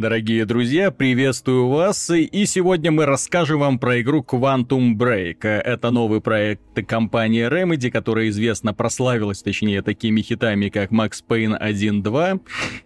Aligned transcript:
Дорогие 0.00 0.46
друзья, 0.46 0.90
приветствую 0.90 1.68
вас, 1.68 2.08
и 2.08 2.46
сегодня 2.46 2.90
мы 2.90 3.04
расскажем 3.04 3.60
вам 3.60 3.78
про 3.78 4.00
игру 4.00 4.24
Quantum 4.26 4.94
Break. 4.94 5.44
Это 5.44 5.90
новый 5.90 6.22
проект 6.22 6.62
компании 6.88 7.46
Remedy, 7.46 7.90
которая 7.90 8.30
известно 8.30 8.72
прославилась, 8.72 9.42
точнее, 9.42 9.82
такими 9.82 10.22
хитами, 10.22 10.70
как 10.70 10.90
Max 10.90 11.22
Payne 11.28 11.60
1.2 11.60 12.40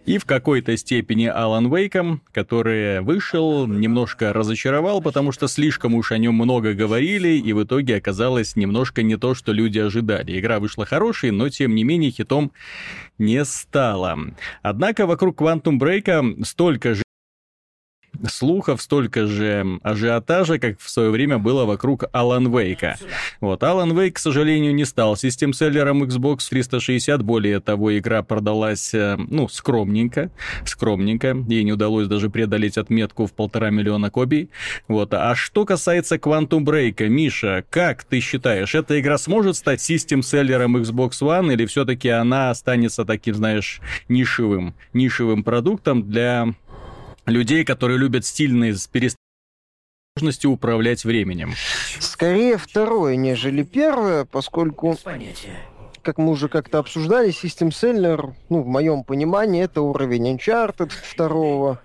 и 0.05 0.17
в 0.17 0.25
какой-то 0.25 0.75
степени 0.75 1.27
Alan 1.33 1.69
Wake, 1.69 2.19
который 2.33 2.99
вышел, 2.99 3.65
немножко 3.65 4.33
разочаровал, 4.33 5.01
потому 5.01 5.31
что 5.31 5.47
слишком 5.47 5.95
уж 5.95 6.11
о 6.11 6.17
нем 6.17 6.35
много 6.35 6.73
говорили, 6.73 7.29
и 7.29 7.53
в 7.53 7.63
итоге 7.63 7.95
оказалось 7.95 8.57
немножко 8.57 9.03
не 9.03 9.15
то, 9.15 9.35
что 9.35 9.53
люди 9.53 9.79
ожидали. 9.79 10.37
Игра 10.37 10.59
вышла 10.59 10.85
хорошей, 10.85 11.31
но 11.31 11.47
тем 11.47 11.75
не 11.75 11.85
менее 11.85 12.11
хитом 12.11 12.51
не 13.17 13.45
стала. 13.45 14.19
Однако 14.61 15.05
вокруг 15.07 15.41
Quantum 15.41 15.79
Break 15.79 16.43
столько 16.43 16.93
же 16.93 17.04
слухов, 18.27 18.81
столько 18.81 19.27
же 19.27 19.79
ажиотажа, 19.83 20.59
как 20.59 20.79
в 20.79 20.89
свое 20.89 21.09
время 21.09 21.37
было 21.37 21.65
вокруг 21.65 22.05
Алан 22.11 22.55
Вейка. 22.55 22.97
Вот, 23.41 23.63
Алан 23.63 23.97
Вейк, 23.97 24.15
к 24.15 24.19
сожалению, 24.19 24.73
не 24.73 24.85
стал 24.85 25.15
систем-селлером 25.15 26.03
Xbox 26.03 26.47
360, 26.49 27.21
более 27.23 27.59
того, 27.59 27.97
игра 27.97 28.23
продалась, 28.23 28.93
э, 28.93 29.17
ну, 29.17 29.47
скромненько, 29.47 30.31
скромненько, 30.65 31.35
ей 31.47 31.63
не 31.63 31.73
удалось 31.73 32.07
даже 32.07 32.29
преодолеть 32.29 32.77
отметку 32.77 33.25
в 33.25 33.33
полтора 33.33 33.69
миллиона 33.69 34.09
копий. 34.09 34.49
Вот, 34.87 35.13
а 35.13 35.35
что 35.35 35.65
касается 35.65 36.15
Quantum 36.15 36.63
Break, 36.63 37.07
Миша, 37.07 37.63
как 37.69 38.03
ты 38.03 38.19
считаешь, 38.19 38.75
эта 38.75 38.99
игра 38.99 39.17
сможет 39.17 39.55
стать 39.55 39.81
систем-селлером 39.81 40.77
Xbox 40.77 41.11
One, 41.21 41.53
или 41.53 41.65
все-таки 41.65 42.09
она 42.09 42.49
останется 42.49 43.05
таким, 43.05 43.35
знаешь, 43.35 43.81
нишевым, 44.07 44.75
нишевым 44.93 45.43
продуктом 45.43 46.09
для 46.09 46.53
людей, 47.25 47.65
которые 47.65 47.97
любят 47.97 48.25
стильные 48.25 48.75
с 48.75 48.89
возможностью 50.15 50.51
управлять 50.51 51.03
временем. 51.03 51.53
Скорее 51.99 52.57
второе, 52.57 53.15
нежели 53.17 53.63
первое, 53.63 54.23
поскольку, 54.25 54.97
как 56.01 56.17
мы 56.17 56.31
уже 56.31 56.47
как-то 56.47 56.79
обсуждали, 56.79 57.29
System 57.29 57.69
Seller, 57.69 58.33
ну, 58.49 58.61
в 58.61 58.67
моем 58.67 59.03
понимании, 59.03 59.63
это 59.63 59.81
уровень 59.81 60.37
Uncharted 60.37 60.91
второго, 61.03 61.81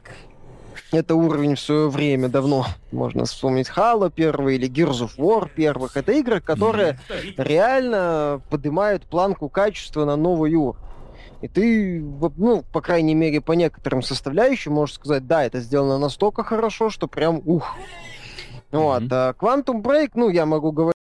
это 0.93 1.15
уровень 1.15 1.55
в 1.55 1.61
свое 1.61 1.89
время 1.89 2.29
давно, 2.29 2.67
можно 2.93 3.25
вспомнить 3.25 3.69
Halo 3.69 4.13
первый 4.15 4.57
или 4.57 4.69
Gears 4.69 5.09
of 5.09 5.17
War 5.17 5.49
первых. 5.53 5.97
Это 5.97 6.13
игры, 6.13 6.41
которые 6.41 6.99
реально 7.37 8.41
поднимают 8.51 9.05
планку 9.05 9.49
качества 9.49 10.05
на 10.05 10.17
новый 10.17 10.55
уровень. 10.55 10.77
И 11.43 11.49
ты, 11.49 12.01
ну, 12.37 12.65
по 12.73 12.81
крайней 12.81 13.15
мере, 13.15 13.41
по 13.41 13.53
некоторым 13.53 14.03
составляющим 14.03 14.73
можешь 14.73 14.97
сказать, 14.97 15.27
да, 15.27 15.45
это 15.45 15.61
сделано 15.61 15.99
настолько 15.99 16.45
хорошо, 16.45 16.91
что 16.91 17.09
прям 17.09 17.41
ух. 17.45 17.77
Mm-hmm. 18.73 18.79
Вот. 18.79 19.03
А 19.11 19.33
Quantum 19.33 19.83
Break, 19.83 20.11
ну, 20.15 20.29
я 20.29 20.47
могу 20.47 20.71
говорить 20.73 21.00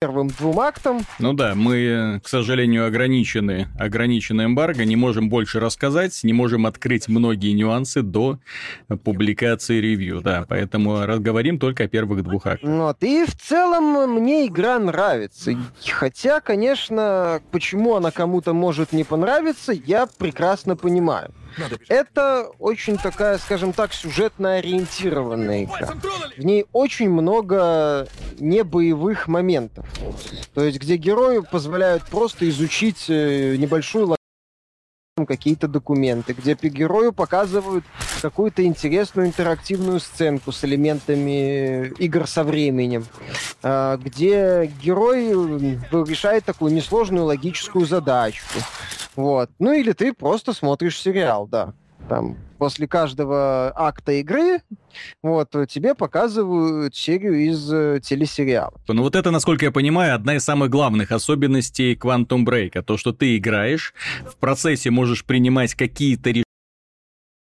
первым 0.00 0.28
двум 0.28 0.60
актам. 0.60 1.00
Ну 1.18 1.32
да, 1.32 1.56
мы, 1.56 2.20
к 2.22 2.28
сожалению, 2.28 2.86
ограничены, 2.86 3.66
ограничены 3.76 4.44
эмбарго, 4.44 4.84
не 4.84 4.94
можем 4.94 5.28
больше 5.28 5.58
рассказать, 5.58 6.20
не 6.22 6.32
можем 6.32 6.66
открыть 6.66 7.08
многие 7.08 7.52
нюансы 7.52 8.02
до 8.02 8.38
публикации 9.02 9.80
ревью, 9.80 10.20
да, 10.20 10.46
поэтому 10.48 11.04
разговорим 11.04 11.58
только 11.58 11.84
о 11.84 11.88
первых 11.88 12.22
двух 12.22 12.46
актах. 12.46 12.70
Вот, 12.70 13.02
и 13.02 13.24
в 13.24 13.34
целом 13.34 14.14
мне 14.14 14.46
игра 14.46 14.78
нравится, 14.78 15.58
хотя, 15.84 16.38
конечно, 16.38 17.42
почему 17.50 17.96
она 17.96 18.12
кому-то 18.12 18.54
может 18.54 18.92
не 18.92 19.02
понравиться, 19.02 19.72
я 19.72 20.06
прекрасно 20.06 20.76
понимаю. 20.76 21.34
Это 21.88 22.50
очень 22.60 22.98
такая, 22.98 23.38
скажем 23.38 23.72
так, 23.72 23.92
сюжетно 23.92 24.56
ориентированная 24.56 25.64
игра. 25.64 25.94
В 26.36 26.44
ней 26.44 26.66
очень 26.72 27.10
много 27.10 28.06
небоевых 28.40 29.28
моментов. 29.28 29.86
То 30.54 30.64
есть, 30.64 30.78
где 30.78 30.96
герою 30.96 31.44
позволяют 31.44 32.04
просто 32.04 32.48
изучить 32.48 33.06
э, 33.08 33.56
небольшую 33.56 34.18
какие-то 35.26 35.68
документы, 35.68 36.32
где 36.32 36.54
герою 36.54 37.12
показывают 37.12 37.84
какую-то 38.22 38.64
интересную 38.64 39.28
интерактивную 39.28 40.00
сценку 40.00 40.52
с 40.52 40.64
элементами 40.64 41.88
игр 41.98 42.26
со 42.26 42.44
временем, 42.44 43.04
а, 43.62 43.96
где 43.96 44.70
герой 44.82 45.30
решает 45.90 46.44
такую 46.44 46.72
несложную 46.72 47.24
логическую 47.24 47.86
задачку. 47.86 48.60
Вот. 49.16 49.50
Ну 49.58 49.72
или 49.72 49.92
ты 49.92 50.12
просто 50.12 50.52
смотришь 50.52 51.00
сериал, 51.00 51.46
да. 51.46 51.74
Там 52.08 52.36
после 52.58 52.86
каждого 52.86 53.72
акта 53.74 54.12
игры 54.12 54.60
вот, 55.22 55.50
тебе 55.68 55.94
показывают 55.94 56.94
серию 56.94 57.34
из 57.34 57.72
э, 57.72 58.00
телесериала. 58.02 58.74
Ну 58.88 59.02
вот 59.02 59.16
это, 59.16 59.30
насколько 59.30 59.64
я 59.64 59.70
понимаю, 59.70 60.14
одна 60.14 60.36
из 60.36 60.44
самых 60.44 60.70
главных 60.70 61.12
особенностей 61.12 61.94
Quantum 61.94 62.44
Break. 62.44 62.82
То, 62.82 62.96
что 62.96 63.12
ты 63.12 63.36
играешь, 63.36 63.94
в 64.26 64.36
процессе 64.36 64.90
можешь 64.90 65.24
принимать 65.24 65.74
какие-то 65.74 66.30
решения, 66.30 66.44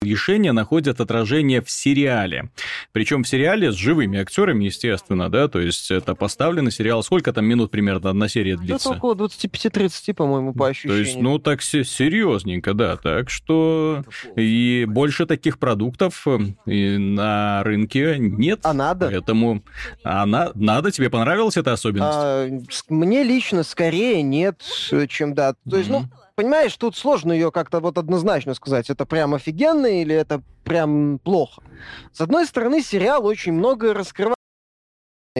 решения 0.05 0.51
находят 0.51 1.01
отражение 1.01 1.61
в 1.61 1.69
сериале. 1.69 2.49
Причем 2.91 3.23
в 3.23 3.27
сериале 3.27 3.71
с 3.71 3.75
живыми 3.75 4.19
актерами, 4.19 4.65
естественно, 4.65 5.29
да, 5.29 5.47
то 5.47 5.59
есть 5.59 5.91
это 5.91 6.15
поставленный 6.15 6.71
сериал. 6.71 7.03
Сколько 7.03 7.33
там 7.33 7.45
минут 7.45 7.71
примерно 7.71 8.09
одна 8.09 8.27
серия 8.27 8.57
длится? 8.57 8.89
Это 8.89 8.97
около 8.97 9.15
25-30, 9.15 10.13
по-моему, 10.13 10.53
по 10.53 10.67
ощущениям. 10.67 10.97
То 10.97 11.09
есть, 11.09 11.21
ну, 11.21 11.39
так 11.39 11.61
серьезненько, 11.61 12.73
да. 12.73 12.97
Так 12.97 13.29
что 13.29 14.03
и 14.35 14.85
больше 14.87 15.25
таких 15.25 15.59
продуктов 15.59 16.27
э, 16.27 16.97
на 16.97 17.63
рынке 17.63 18.15
нет. 18.19 18.59
А 18.63 18.73
надо? 18.73 19.07
Поэтому 19.07 19.63
а 20.03 20.25
на... 20.25 20.51
надо? 20.55 20.91
Тебе 20.91 21.09
понравилась 21.09 21.57
эта 21.57 21.73
особенность? 21.73 22.17
А, 22.17 22.49
мне 22.89 23.23
лично 23.23 23.63
скорее 23.63 24.21
нет, 24.21 24.61
чем 25.09 25.33
да. 25.33 25.55
То 25.69 25.77
есть, 25.77 25.89
mm-hmm. 25.89 26.05
ну, 26.11 26.24
понимаешь, 26.35 26.75
тут 26.75 26.95
сложно 26.95 27.31
ее 27.31 27.51
как-то 27.51 27.79
вот 27.79 27.97
однозначно 27.97 28.53
сказать, 28.53 28.89
это 28.89 29.05
прям 29.05 29.33
офигенно 29.33 29.87
или 29.87 30.13
это 30.13 30.41
прям 30.63 31.19
плохо. 31.19 31.63
С 32.11 32.21
одной 32.21 32.45
стороны, 32.45 32.81
сериал 32.81 33.25
очень 33.25 33.53
многое 33.53 33.93
раскрывает, 33.93 34.35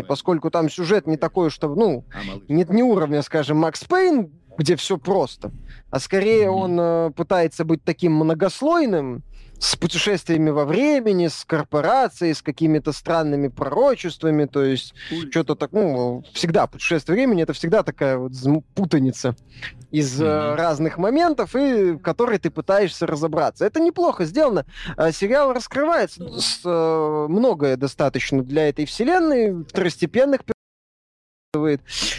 поскольку 0.08 0.50
там 0.50 0.70
сюжет 0.70 1.06
не 1.08 1.18
такой, 1.18 1.50
что, 1.50 1.74
ну, 1.76 2.06
нет 2.48 2.70
не 2.70 2.84
уровня, 2.84 3.22
скажем, 3.22 3.58
Макс 3.58 3.84
Пейн, 3.84 4.32
где 4.58 4.76
все 4.78 4.98
просто, 4.98 5.52
а 5.92 6.00
скорее 6.00 6.50
он 6.50 6.80
э, 6.80 7.12
пытается 7.12 7.66
быть 7.66 7.84
таким 7.84 8.14
многослойным, 8.14 9.22
с 9.60 9.76
путешествиями 9.76 10.50
во 10.50 10.66
времени, 10.66 11.28
с 11.28 11.46
корпорацией, 11.46 12.34
с 12.34 12.42
какими-то 12.42 12.92
странными 12.92 13.48
пророчествами, 13.48 14.46
то 14.46 14.64
есть 14.64 14.94
что-то 15.32 15.56
так, 15.56 15.72
ну, 15.72 16.24
всегда 16.34 16.68
путешествие 16.68 17.16
времени 17.16 17.44
это 17.44 17.54
всегда 17.54 17.84
такая 17.84 18.18
вот 18.18 18.34
путаница 18.74 19.36
из 19.92 20.22
mm-hmm. 20.22 20.56
разных 20.56 20.98
моментов, 20.98 21.56
и 21.56 21.92
в 21.92 22.00
которой 22.00 22.38
ты 22.38 22.50
пытаешься 22.50 23.08
разобраться. 23.08 23.66
Это 23.66 23.80
неплохо 23.80 24.26
сделано. 24.26 24.66
А, 24.98 25.12
сериал 25.12 25.54
раскрывается 25.54 26.28
с, 26.40 26.62
э, 26.66 27.26
многое 27.30 27.78
достаточно 27.78 28.44
для 28.44 28.70
этой 28.70 28.86
вселенной, 28.86 29.64
второстепенных 29.64 30.42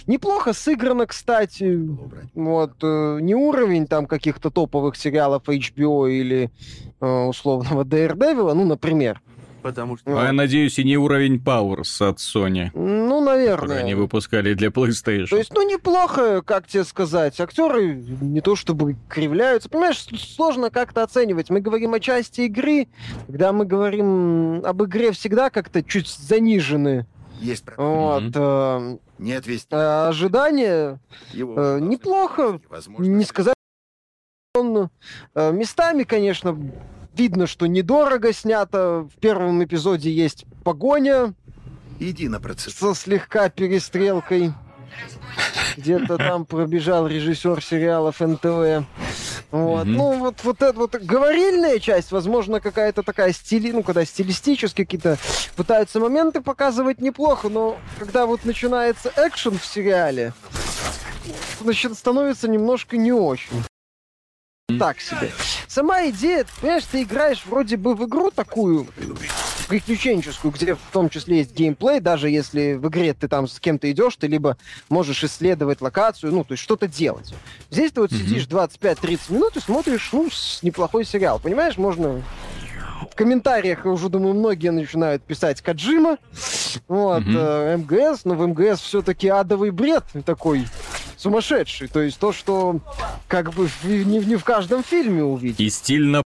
Неплохо 0.07 0.53
сыграно, 0.53 1.07
кстати. 1.07 1.81
Вот, 2.35 2.73
э, 2.83 3.19
не 3.21 3.35
уровень 3.35 3.87
там 3.87 4.07
каких-то 4.07 4.51
топовых 4.51 4.97
сериалов 4.97 5.49
HBO 5.49 6.11
или 6.11 6.51
э, 7.01 7.07
условного 7.07 7.85
Daredevil, 7.85 8.53
ну, 8.55 8.65
например. 8.65 9.21
Потому 9.67 9.97
что... 9.97 10.17
А 10.17 10.27
я 10.27 10.33
надеюсь, 10.33 10.79
и 10.79 10.85
не 10.85 10.97
уровень 10.97 11.43
Powers 11.45 12.09
от 12.09 12.19
Sony. 12.19 12.71
Ну, 12.73 13.21
наверное. 13.21 13.81
Они 13.81 13.95
выпускали 13.95 14.55
для 14.55 14.69
PlayStation. 14.69 15.27
То 15.27 15.37
есть, 15.37 15.53
ну, 15.53 15.69
неплохо, 15.69 16.41
как 16.43 16.69
тебе 16.69 16.85
сказать. 16.85 17.41
Актеры 17.41 17.97
не 18.21 18.41
то 18.41 18.55
чтобы 18.55 18.95
кривляются. 19.09 19.69
Понимаешь, 19.69 20.07
сложно 20.21 20.71
как-то 20.71 21.03
оценивать. 21.03 21.51
Мы 21.51 21.59
говорим 21.61 21.95
о 21.95 21.99
части 21.99 22.43
игры. 22.43 22.87
Когда 23.27 23.53
мы 23.53 23.65
говорим 23.65 24.65
об 24.65 24.85
игре, 24.85 25.11
всегда 25.11 25.51
как-то 25.51 25.83
чуть 25.83 26.07
занижены 26.07 27.05
есть 27.41 27.65
Вот, 27.77 28.33
э, 28.35 28.99
Нет 29.19 29.47
вести. 29.47 29.75
Э, 29.75 30.09
ожидания 30.09 31.01
э, 31.33 31.79
неплохо. 31.81 32.61
Не 32.99 33.25
сказать, 33.25 33.55
он 34.55 34.91
э, 35.35 35.53
местами, 35.53 36.05
конечно, 36.05 36.59
видно, 37.15 37.47
что 37.47 37.67
недорого 37.67 38.33
снято. 38.33 39.09
В 39.15 39.21
первом 39.21 39.63
эпизоде 39.63 40.11
есть 40.11 40.47
погоня. 40.65 41.35
Иди 41.99 42.29
на 42.29 42.41
процесс. 42.41 42.75
Со 42.75 42.95
слегка 42.95 43.49
перестрелкой. 43.49 44.53
Где-то 45.77 46.17
там 46.17 46.47
пробежал 46.47 47.07
режиссер 47.07 47.63
сериалов 47.63 48.21
НТВ. 48.21 48.87
Вот. 49.51 49.87
Mm-hmm. 49.87 49.91
Ну, 49.91 50.19
вот, 50.19 50.45
вот 50.45 50.63
эта 50.63 50.79
вот 50.79 50.95
говорильная 50.97 51.79
часть, 51.79 52.11
возможно, 52.13 52.61
какая-то 52.61 53.03
такая 53.03 53.33
стили, 53.33 53.71
ну, 53.71 53.83
когда 53.83 54.05
стилистически 54.05 54.85
какие-то 54.85 55.19
пытаются 55.55 56.01
моменты 56.01 56.41
показывать 56.41 57.01
неплохо, 57.01 57.49
но 57.49 57.77
когда 57.99 58.27
вот 58.27 58.45
начинается 58.45 59.13
экшен 59.17 59.59
в 59.59 59.65
сериале, 59.65 60.33
значит, 61.61 61.95
становится 61.95 62.49
немножко 62.49 62.97
не 62.97 63.13
очень. 63.13 63.65
Так 64.79 65.01
себе. 65.01 65.31
Сама 65.69 66.09
идея, 66.09 66.45
понимаешь, 66.61 66.85
ты 66.91 67.03
играешь 67.03 67.45
вроде 67.47 67.77
бы 67.77 67.95
в 67.95 68.05
игру 68.05 68.33
такую 68.33 68.89
приключенческую, 69.69 70.53
где 70.53 70.75
в 70.75 70.81
том 70.93 71.09
числе 71.09 71.39
есть 71.39 71.55
геймплей, 71.55 72.01
даже 72.01 72.29
если 72.29 72.75
в 72.75 72.89
игре 72.89 73.15
ты 73.15 73.29
там 73.29 73.47
с 73.47 73.61
кем-то 73.61 73.91
идешь, 73.91 74.17
ты 74.17 74.27
либо 74.27 74.57
можешь 74.89 75.23
исследовать 75.23 75.81
локацию, 75.81 76.33
ну, 76.33 76.43
то 76.43 76.53
есть 76.53 76.65
что-то 76.65 76.89
делать. 76.89 77.33
Здесь 77.71 77.93
ты 77.93 78.01
вот 78.01 78.11
mm-hmm. 78.11 78.17
сидишь 78.17 78.47
25-30 78.47 79.33
минут 79.33 79.57
и 79.57 79.61
смотришь, 79.61 80.09
ну, 80.13 80.29
неплохой 80.63 81.05
сериал, 81.05 81.39
понимаешь, 81.39 81.79
можно 81.79 82.23
в 83.11 83.15
комментариях, 83.15 83.85
я 83.85 83.91
уже 83.91 84.09
думаю, 84.09 84.35
многие 84.35 84.71
начинают 84.71 85.23
писать 85.23 85.61
Каджима, 85.61 86.19
вот, 86.89 87.23
mm-hmm. 87.23 87.37
э, 87.37 87.77
МГС, 87.77 88.25
но 88.25 88.35
в 88.35 88.47
МГС 88.47 88.81
все-таки 88.81 89.29
адовый 89.29 89.71
бред 89.71 90.05
такой 90.25 90.67
сумасшедший. 91.17 91.89
То 91.89 92.01
есть 92.01 92.19
то, 92.19 92.33
что 92.33 92.81
как 93.29 93.53
бы 93.53 93.69
не, 93.85 94.19
не 94.19 94.37
в 94.37 94.45
каждом 94.45 94.83
фильме 94.83 95.23
увидеть. 95.23 95.61
И 95.61 95.71
стильно 95.71 96.23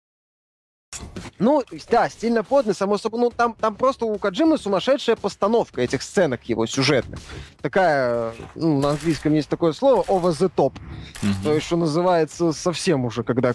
ну, 1.39 1.63
да, 1.91 2.09
стильно 2.09 2.45
подно, 2.45 2.75
само 2.75 2.99
собой. 2.99 3.21
Ну, 3.21 3.31
там, 3.31 3.55
там 3.55 3.75
просто 3.75 4.07
у 4.07 4.19
Каджимы 4.19 4.59
сумасшедшая 4.59 5.17
постановка 5.17 5.83
этих 5.83 6.03
сценок 6.03 6.43
его 6.45 6.67
сюжетных. 6.67 7.19
Такая, 7.61 8.33
ну, 8.55 8.81
на 8.81 8.91
английском 8.91 9.35
есть 9.35 9.49
такое 9.49 9.73
слово, 9.73 10.03
over 10.03 10.31
the 10.31 10.51
top. 10.55 10.75
Mm-hmm. 10.75 11.29
То 11.43 11.55
есть, 11.55 11.67
что 11.67 11.77
называется, 11.77 12.53
совсем 12.53 13.05
уже, 13.05 13.23
когда 13.23 13.55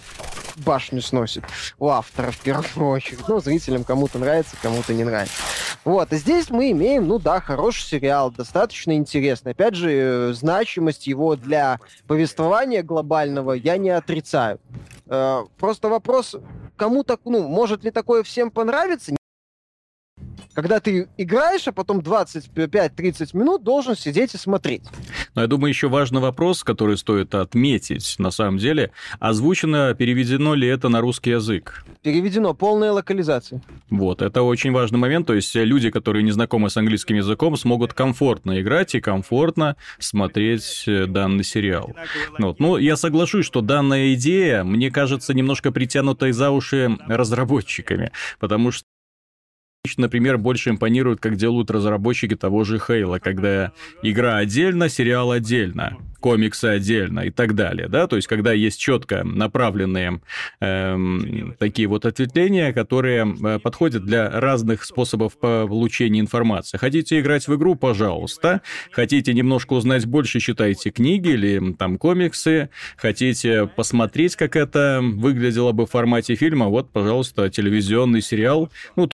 башню 0.56 1.00
сносит 1.00 1.44
у 1.78 1.88
автора 1.88 2.30
в 2.30 2.38
первую 2.38 2.90
очередь. 2.90 3.26
Ну, 3.28 3.40
зрителям 3.40 3.84
кому-то 3.84 4.18
нравится, 4.18 4.56
кому-то 4.60 4.94
не 4.94 5.04
нравится. 5.04 5.34
Вот, 5.84 6.12
и 6.12 6.16
здесь 6.16 6.50
мы 6.50 6.72
имеем, 6.72 7.08
ну 7.08 7.18
да, 7.18 7.40
хороший 7.40 7.82
сериал, 7.82 8.30
достаточно 8.30 8.92
интересный. 8.92 9.52
Опять 9.52 9.74
же, 9.74 9.90
э, 9.90 10.32
значимость 10.34 11.06
его 11.06 11.36
для 11.36 11.78
повествования 12.06 12.82
глобального 12.82 13.52
я 13.52 13.78
не 13.78 13.90
отрицаю. 13.90 14.60
Э, 15.06 15.44
просто 15.58 15.88
вопрос, 15.88 16.36
кому 16.76 17.02
так, 17.02 17.20
ну, 17.24 17.48
может 17.48 17.69
ли 17.84 17.90
такое 17.90 18.22
всем 18.22 18.50
понравиться? 18.50 19.14
Когда 20.54 20.80
ты 20.80 21.08
играешь, 21.16 21.66
а 21.68 21.72
потом 21.72 22.00
25-30 22.00 23.36
минут 23.36 23.62
должен 23.62 23.96
сидеть 23.96 24.34
и 24.34 24.38
смотреть. 24.38 24.82
Но 25.34 25.42
я 25.42 25.46
думаю, 25.46 25.70
еще 25.70 25.88
важный 25.88 26.20
вопрос, 26.20 26.64
который 26.64 26.96
стоит 26.96 27.34
отметить, 27.34 28.16
на 28.18 28.30
самом 28.30 28.58
деле, 28.58 28.90
озвучено, 29.18 29.94
переведено 29.94 30.54
ли 30.54 30.68
это 30.68 30.88
на 30.88 31.00
русский 31.00 31.30
язык? 31.30 31.84
Переведено, 32.02 32.54
полная 32.54 32.92
локализация. 32.92 33.62
Вот, 33.90 34.22
это 34.22 34.42
очень 34.42 34.72
важный 34.72 34.98
момент, 34.98 35.26
то 35.26 35.34
есть 35.34 35.54
люди, 35.54 35.90
которые 35.90 36.22
не 36.22 36.32
знакомы 36.32 36.70
с 36.70 36.76
английским 36.76 37.16
языком, 37.16 37.56
смогут 37.56 37.94
комфортно 37.94 38.60
играть 38.60 38.94
и 38.94 39.00
комфортно 39.00 39.76
смотреть 39.98 40.84
э, 40.86 41.06
данный 41.06 41.44
сериал. 41.44 41.94
Вот. 42.38 42.58
Ну, 42.60 42.76
я 42.76 42.96
соглашусь, 42.96 43.46
что 43.46 43.60
данная 43.60 44.14
идея, 44.14 44.64
мне 44.64 44.90
кажется, 44.90 45.34
немножко 45.34 45.72
притянутой 45.72 46.32
за 46.32 46.50
уши 46.50 46.96
разработчиками, 47.06 48.12
потому 48.38 48.70
что 48.70 48.84
Например, 49.96 50.36
больше 50.36 50.70
импонирует, 50.70 51.20
как 51.20 51.36
делают 51.36 51.70
разработчики 51.70 52.36
того 52.36 52.64
же 52.64 52.78
Хейла, 52.78 53.18
когда 53.18 53.72
игра 54.02 54.36
отдельно, 54.36 54.90
сериал 54.90 55.30
отдельно, 55.30 55.96
комиксы 56.20 56.66
отдельно 56.66 57.20
и 57.20 57.30
так 57.30 57.54
далее, 57.54 57.88
да, 57.88 58.06
то 58.06 58.16
есть 58.16 58.28
когда 58.28 58.52
есть 58.52 58.78
четко 58.78 59.24
направленные 59.24 60.20
эм, 60.60 61.56
такие 61.58 61.88
вот 61.88 62.04
ответвления, 62.04 62.74
которые 62.74 63.34
э, 63.42 63.58
подходят 63.58 64.04
для 64.04 64.28
разных 64.28 64.84
способов 64.84 65.38
получения 65.38 66.20
информации. 66.20 66.76
Хотите 66.76 67.18
играть 67.18 67.48
в 67.48 67.54
игру, 67.56 67.74
пожалуйста. 67.74 68.60
Хотите 68.92 69.32
немножко 69.32 69.72
узнать 69.72 70.04
больше, 70.04 70.40
читайте 70.40 70.90
книги 70.90 71.30
или 71.30 71.72
там 71.72 71.96
комиксы. 71.96 72.68
Хотите 72.96 73.66
посмотреть, 73.66 74.36
как 74.36 74.56
это 74.56 75.00
выглядело 75.02 75.72
бы 75.72 75.86
в 75.86 75.90
формате 75.90 76.34
фильма, 76.34 76.66
вот, 76.66 76.90
пожалуйста, 76.92 77.48
телевизионный 77.48 78.20
сериал. 78.20 78.70
Ну, 78.96 79.08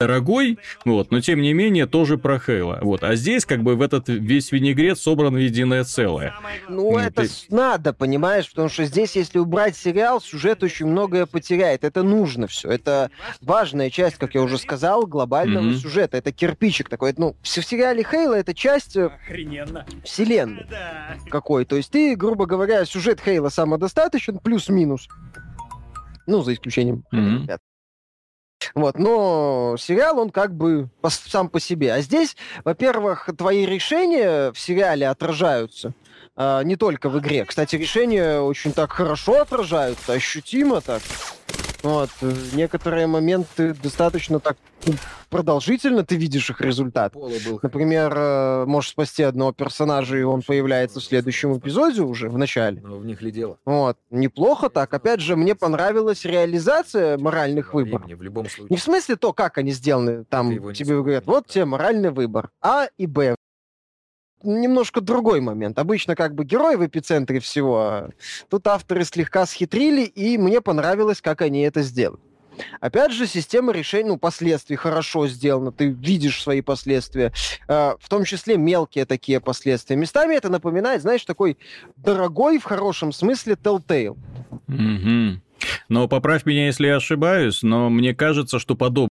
дорогой, 0.00 0.60
вот, 0.84 1.10
но 1.10 1.20
тем 1.20 1.42
не 1.42 1.52
менее 1.52 1.86
тоже 1.86 2.18
про 2.18 2.38
Хейла. 2.38 2.78
Вот, 2.82 3.02
а 3.02 3.16
здесь 3.16 3.44
как 3.44 3.64
бы 3.64 3.74
в 3.74 3.82
этот 3.82 4.08
весь 4.08 4.52
винегрет 4.52 4.96
собран 4.96 5.34
в 5.34 5.38
единое 5.38 5.82
целое. 5.82 6.36
Ну, 6.68 6.92
ну 6.92 6.98
это 6.98 7.22
ты... 7.22 7.30
надо, 7.48 7.92
понимаешь, 7.92 8.48
потому 8.48 8.68
что 8.68 8.84
здесь, 8.84 9.16
если 9.16 9.40
убрать 9.40 9.76
сериал, 9.76 10.20
сюжет 10.20 10.62
очень 10.62 10.86
многое 10.86 11.26
потеряет. 11.26 11.82
Это 11.82 12.04
нужно 12.04 12.46
все. 12.46 12.70
Это 12.70 13.10
важная 13.40 13.90
часть, 13.90 14.18
как 14.18 14.36
я 14.36 14.42
уже 14.42 14.56
сказал, 14.58 15.04
глобального 15.04 15.64
mm-hmm. 15.64 15.78
сюжета. 15.78 16.16
Это 16.16 16.30
кирпичик 16.30 16.88
такой. 16.88 17.12
Ну, 17.16 17.34
в 17.42 17.48
сериале 17.48 18.04
Хейла 18.04 18.34
это 18.34 18.54
часть 18.54 18.96
э, 18.96 19.06
Охрененно. 19.06 19.84
вселенной 20.04 20.64
да. 20.70 21.16
какой. 21.28 21.64
То 21.64 21.74
есть 21.74 21.90
ты, 21.90 22.14
грубо 22.14 22.46
говоря, 22.46 22.84
сюжет 22.84 23.20
Хейла 23.20 23.48
самодостаточен, 23.48 24.38
плюс-минус. 24.38 25.08
Ну, 26.28 26.42
за 26.42 26.54
исключением 26.54 27.02
mm-hmm. 27.12 27.58
Вот, 28.74 28.98
но 28.98 29.76
сериал, 29.78 30.18
он 30.18 30.30
как 30.30 30.54
бы 30.54 30.88
сам 31.08 31.48
по 31.48 31.60
себе. 31.60 31.92
А 31.92 32.00
здесь, 32.00 32.36
во-первых, 32.64 33.28
твои 33.36 33.66
решения 33.66 34.52
в 34.52 34.58
сериале 34.58 35.08
отражаются 35.08 35.94
а, 36.36 36.62
не 36.62 36.76
только 36.76 37.08
в 37.08 37.18
игре. 37.18 37.44
Кстати, 37.44 37.76
решения 37.76 38.40
очень 38.40 38.72
так 38.72 38.92
хорошо 38.92 39.42
отражаются, 39.42 40.12
ощутимо 40.12 40.80
так. 40.80 41.02
Вот. 41.82 42.10
Э, 42.22 42.32
некоторые 42.54 43.06
моменты 43.06 43.74
достаточно 43.74 44.40
так 44.40 44.56
ну, 44.86 44.94
продолжительно 45.28 46.04
ты 46.04 46.16
видишь 46.16 46.50
их 46.50 46.60
результат. 46.60 47.14
Например, 47.62 48.12
э, 48.16 48.64
можешь 48.66 48.90
спасти 48.90 49.22
одного 49.22 49.52
персонажа, 49.52 50.16
и 50.16 50.22
он 50.22 50.42
появляется 50.42 51.00
в 51.00 51.04
следующем 51.04 51.56
эпизоде 51.58 52.02
уже, 52.02 52.28
в 52.28 52.38
начале. 52.38 52.80
Но 52.80 52.98
в 52.98 53.04
них 53.04 53.20
ли 53.22 53.30
дело? 53.30 53.58
Вот. 53.64 53.98
Неплохо 54.10 54.70
так. 54.70 54.92
Опять 54.92 55.20
же, 55.20 55.36
мне 55.36 55.54
понравилась 55.54 56.24
реализация 56.24 57.18
моральных 57.18 57.74
выборов. 57.74 58.06
В 58.08 58.22
любом 58.22 58.48
случае. 58.48 58.68
Не 58.70 58.76
в 58.76 58.82
смысле 58.82 59.16
то, 59.16 59.32
как 59.32 59.58
они 59.58 59.72
сделаны. 59.72 60.24
Там 60.24 60.72
тебе 60.72 60.96
говорят, 60.96 61.26
вот 61.26 61.46
тебе 61.46 61.64
моральный 61.64 62.10
выбор. 62.10 62.50
А 62.60 62.88
и 62.96 63.06
Б 63.06 63.36
немножко 64.42 65.00
другой 65.00 65.40
момент. 65.40 65.78
Обычно 65.78 66.14
как 66.14 66.34
бы 66.34 66.44
герой 66.44 66.76
в 66.76 66.86
эпицентре 66.86 67.40
всего. 67.40 68.08
Тут 68.48 68.66
авторы 68.66 69.04
слегка 69.04 69.46
схитрили, 69.46 70.02
и 70.02 70.38
мне 70.38 70.60
понравилось, 70.60 71.20
как 71.20 71.42
они 71.42 71.62
это 71.62 71.82
сделали. 71.82 72.20
Опять 72.80 73.12
же, 73.12 73.26
система 73.26 73.72
решения, 73.72 74.08
ну, 74.08 74.18
последствий 74.18 74.76
хорошо 74.76 75.28
сделана, 75.28 75.72
ты 75.72 75.88
видишь 75.88 76.42
свои 76.42 76.60
последствия, 76.60 77.32
э, 77.68 77.94
в 78.00 78.08
том 78.08 78.24
числе 78.24 78.56
мелкие 78.56 79.04
такие 79.04 79.40
последствия. 79.40 79.96
Местами 79.96 80.34
это 80.34 80.48
напоминает, 80.48 81.02
знаешь, 81.02 81.24
такой 81.24 81.56
дорогой 81.96 82.58
в 82.58 82.64
хорошем 82.64 83.12
смысле 83.12 83.54
Telltale. 83.54 84.16
Mm-hmm. 84.68 85.38
Но 85.88 86.08
поправь 86.08 86.46
меня, 86.46 86.66
если 86.66 86.86
я 86.86 86.96
ошибаюсь, 86.96 87.62
но 87.62 87.90
мне 87.90 88.14
кажется, 88.14 88.58
что 88.58 88.74
подобное 88.74 89.07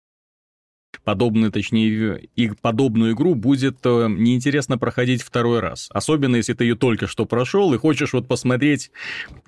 подобную, 1.04 1.50
точнее, 1.50 2.28
и 2.36 2.48
подобную 2.48 3.12
игру 3.12 3.34
будет 3.34 3.78
э, 3.84 4.06
неинтересно 4.08 4.78
проходить 4.78 5.22
второй 5.22 5.60
раз. 5.60 5.88
Особенно, 5.92 6.36
если 6.36 6.54
ты 6.54 6.64
ее 6.64 6.76
только 6.76 7.06
что 7.06 7.26
прошел 7.26 7.72
и 7.74 7.78
хочешь 7.78 8.12
вот 8.12 8.28
посмотреть, 8.28 8.90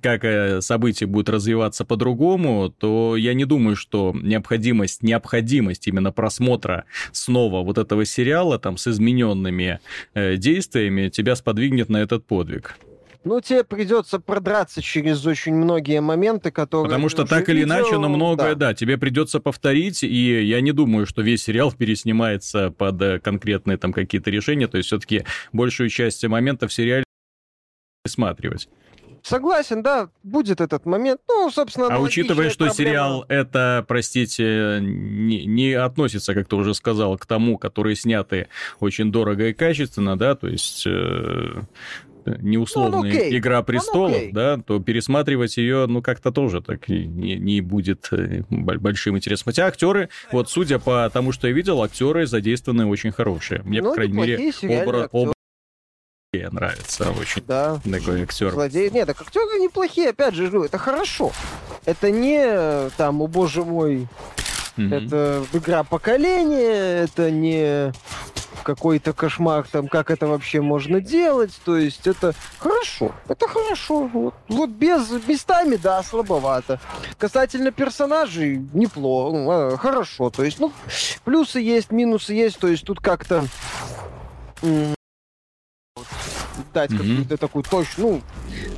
как 0.00 0.25
э, 0.25 0.61
события 0.61 1.06
будут 1.06 1.28
развиваться 1.28 1.84
по-другому, 1.84 2.70
то 2.70 3.16
я 3.16 3.34
не 3.34 3.44
думаю, 3.44 3.76
что 3.76 4.14
необходимость, 4.14 5.02
необходимость 5.02 5.87
именно 5.87 6.12
просмотра 6.12 6.84
снова 7.12 7.62
вот 7.62 7.78
этого 7.78 8.04
сериала 8.04 8.58
там 8.58 8.76
с 8.76 8.88
измененными 8.88 9.80
э, 10.14 10.37
действиями 10.37 11.08
тебя 11.08 11.37
сподвигнет 11.37 11.88
на 11.88 11.99
этот 11.99 12.26
подвиг. 12.26 12.76
Ну, 13.25 13.40
тебе 13.40 13.64
придется 13.64 14.21
продраться 14.21 14.83
через 14.83 15.25
очень 15.26 15.54
многие 15.54 16.00
моменты, 16.00 16.50
которые... 16.50 16.90
Потому 16.90 17.09
что 17.09 17.25
так 17.25 17.49
или 17.49 17.61
видел, 17.61 17.69
иначе, 17.69 17.99
но 17.99 18.09
многое, 18.11 18.54
да. 18.54 18.69
да, 18.69 18.75
тебе 18.75 18.99
придется 18.99 19.40
повторить, 19.40 20.02
и 20.02 20.45
я 20.45 20.61
не 20.61 20.73
думаю, 20.73 21.07
что 21.07 21.23
весь 21.23 21.43
сериал 21.43 21.73
переснимается 21.78 22.71
под 22.71 23.00
э, 23.00 23.19
конкретные 23.21 23.78
там 23.78 23.93
какие-то 23.93 24.31
решения, 24.31 24.69
то 24.69 24.76
есть 24.76 24.88
все-таки 24.88 25.25
большую 25.52 25.88
часть 25.88 26.25
моментов 26.25 26.71
в 26.71 26.75
сериале 26.75 27.04
пересматривать. 28.04 28.69
Согласен, 29.23 29.83
да, 29.83 30.11
будет 30.23 30.61
этот 30.61 30.85
момент. 30.85 31.19
Ну, 31.26 31.50
собственно, 31.50 31.87
А 31.87 31.99
учитывая, 31.99 32.50
что 32.50 32.66
проблема... 32.66 32.75
сериал 32.75 33.25
это, 33.31 33.83
простите, 33.88 34.81
не, 34.83 35.47
не 35.47 35.73
относится, 35.73 36.35
как 36.35 36.47
ты 36.47 36.57
уже 36.57 36.75
сказал, 36.75 37.16
к 37.16 37.25
тому, 37.25 37.57
которые 37.57 37.97
сняты 37.97 38.49
очень 38.81 39.11
дорого 39.11 39.49
и 39.49 39.54
качественно, 39.54 40.19
да, 40.19 40.35
то 40.35 40.47
есть 40.47 40.87
э, 40.87 41.54
неусловная 42.26 43.02
ну, 43.02 43.09
ну, 43.09 43.37
Игра 43.37 43.62
престолов, 43.62 44.16
ну, 44.26 44.33
да, 44.33 44.57
то 44.59 44.81
пересматривать 44.81 45.57
ее, 45.57 45.87
ну, 45.87 46.02
как-то 46.02 46.31
тоже 46.31 46.62
так 46.62 46.88
не, 46.88 47.37
не 47.37 47.61
будет 47.61 48.09
э, 48.12 48.43
большим 48.50 49.16
интересом. 49.16 49.47
Хотя 49.47 49.66
актеры, 49.66 50.09
вот 50.33 50.50
судя 50.50 50.78
по 50.78 51.09
тому, 51.11 51.33
что 51.33 51.49
я 51.49 51.52
видел, 51.52 51.83
актеры 51.83 52.26
задействованы 52.26 52.87
очень 52.87 53.12
хорошие. 53.12 53.62
Мне, 53.62 53.83
ну, 53.83 53.90
по 53.90 53.95
крайней 53.95 54.14
мере, 54.14 54.52
образ, 54.83 55.09
образ 55.12 55.35
нравится 56.50 57.11
очень. 57.11 57.43
Да. 57.47 57.81
Такой 57.85 58.23
актер. 58.23 58.50
Злодей. 58.50 58.90
Нет, 58.90 59.07
так 59.07 59.21
актеры 59.21 59.59
неплохие, 59.61 60.11
опять 60.11 60.35
же, 60.35 60.47
это 60.64 60.78
хорошо. 60.78 61.33
Это 61.85 62.11
не 62.11 62.90
там, 62.97 63.21
о 63.21 63.26
боже 63.26 63.62
мой, 63.62 64.09
mm-hmm. 64.76 64.95
это 64.95 65.45
игра 65.52 65.85
поколения, 65.85 67.04
это 67.04 67.31
не 67.31 67.93
какой-то 68.64 69.12
кошмар, 69.12 69.66
там, 69.71 69.87
как 69.87 70.11
это 70.11 70.26
вообще 70.26 70.61
можно 70.61 71.00
делать. 71.00 71.52
То 71.64 71.76
есть 71.76 72.06
это 72.06 72.35
хорошо, 72.59 73.12
это 73.28 73.47
хорошо. 73.47 74.09
Вот, 74.12 74.35
вот 74.49 74.71
без 74.71 75.09
местами, 75.26 75.76
да, 75.76 76.02
слабовато. 76.02 76.80
Касательно 77.18 77.71
персонажей, 77.71 78.66
неплохо, 78.73 79.37
ну, 79.37 79.50
а, 79.50 79.76
хорошо. 79.76 80.30
То 80.30 80.42
есть, 80.42 80.59
ну, 80.59 80.73
плюсы 81.25 81.61
есть, 81.61 81.92
минусы 81.92 82.35
есть. 82.35 82.59
То 82.59 82.66
есть 82.68 82.85
тут 82.85 83.00
как-то 83.00 83.44
дать 86.73 86.90
mm-hmm. 86.90 86.96
какую-то 86.99 87.37
такую 87.37 87.62
точную, 87.62 88.12
ну, 88.14 88.20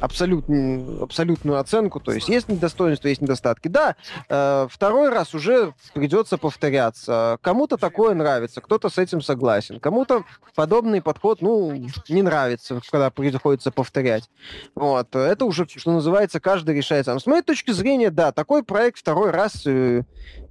абсолютную, 0.01 1.03
абсолютную 1.03 1.59
оценку. 1.59 2.01
То 2.01 2.13
есть 2.13 2.29
есть 2.29 2.49
недостоинства, 2.49 3.09
есть 3.09 3.21
недостатки. 3.21 3.69
Да, 3.69 3.97
э, 4.29 4.69
второй 4.71 5.11
раз 5.11 5.35
уже 5.35 5.75
придется 5.95 6.39
повторяться. 6.39 7.39
Кому-то 7.43 7.77
такое 7.77 8.15
нравится, 8.15 8.61
кто-то 8.61 8.89
с 8.89 8.99
этим 8.99 9.21
согласен. 9.21 9.81
Кому-то 9.81 10.25
подобный 10.55 11.03
подход, 11.03 11.43
ну, 11.43 11.73
не 12.09 12.23
нравится, 12.23 12.81
когда 12.91 13.11
приходится 13.11 13.71
повторять. 13.71 14.29
Вот. 14.75 15.15
Это 15.15 15.45
уже, 15.45 15.67
что 15.69 15.93
называется, 15.93 16.41
каждый 16.41 16.77
решает 16.77 17.07
сам. 17.07 17.21
С 17.21 17.27
моей 17.27 17.43
точки 17.43 17.71
зрения, 17.71 18.11
да, 18.11 18.33
такой 18.33 18.63
проект 18.63 18.99
второй 18.99 19.31
раз, 19.31 19.67
э, 19.67 20.03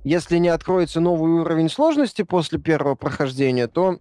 если 0.04 0.38
не 0.38 0.50
откроется 0.50 1.00
новый 1.00 1.32
уровень 1.34 1.70
сложности 1.70 2.22
после 2.22 2.60
первого 2.60 2.96
прохождения, 2.96 3.68
то 3.68 4.00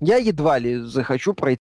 я 0.00 0.16
едва 0.16 0.58
ли 0.58 0.78
захочу 0.80 1.32
пройти 1.34 1.62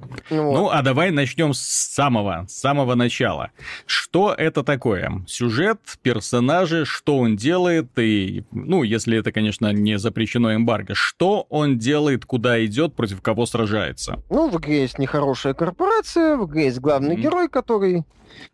вот. 0.00 0.22
Ну, 0.30 0.70
а 0.70 0.82
давай 0.82 1.10
начнем 1.10 1.52
с 1.52 1.60
самого, 1.60 2.46
с 2.48 2.54
самого 2.54 2.94
начала. 2.94 3.50
Что 3.86 4.32
это 4.32 4.62
такое? 4.62 5.24
Сюжет, 5.26 5.80
персонажи, 6.02 6.84
что 6.84 7.18
он 7.18 7.36
делает, 7.36 7.86
и, 7.98 8.44
ну, 8.52 8.82
если 8.82 9.18
это, 9.18 9.32
конечно, 9.32 9.72
не 9.72 9.98
запрещено 9.98 10.54
эмбарго, 10.54 10.94
что 10.94 11.46
он 11.48 11.78
делает, 11.78 12.24
куда 12.24 12.64
идет, 12.64 12.94
против 12.94 13.22
кого 13.22 13.46
сражается? 13.46 14.22
Ну, 14.30 14.48
в 14.48 14.58
игре 14.58 14.82
есть 14.82 14.98
нехорошая 14.98 15.54
корпорация, 15.54 16.36
в 16.36 16.46
игре 16.46 16.64
есть 16.64 16.80
главный 16.80 17.16
mm-hmm. 17.16 17.20
герой, 17.20 17.48
который 17.48 18.04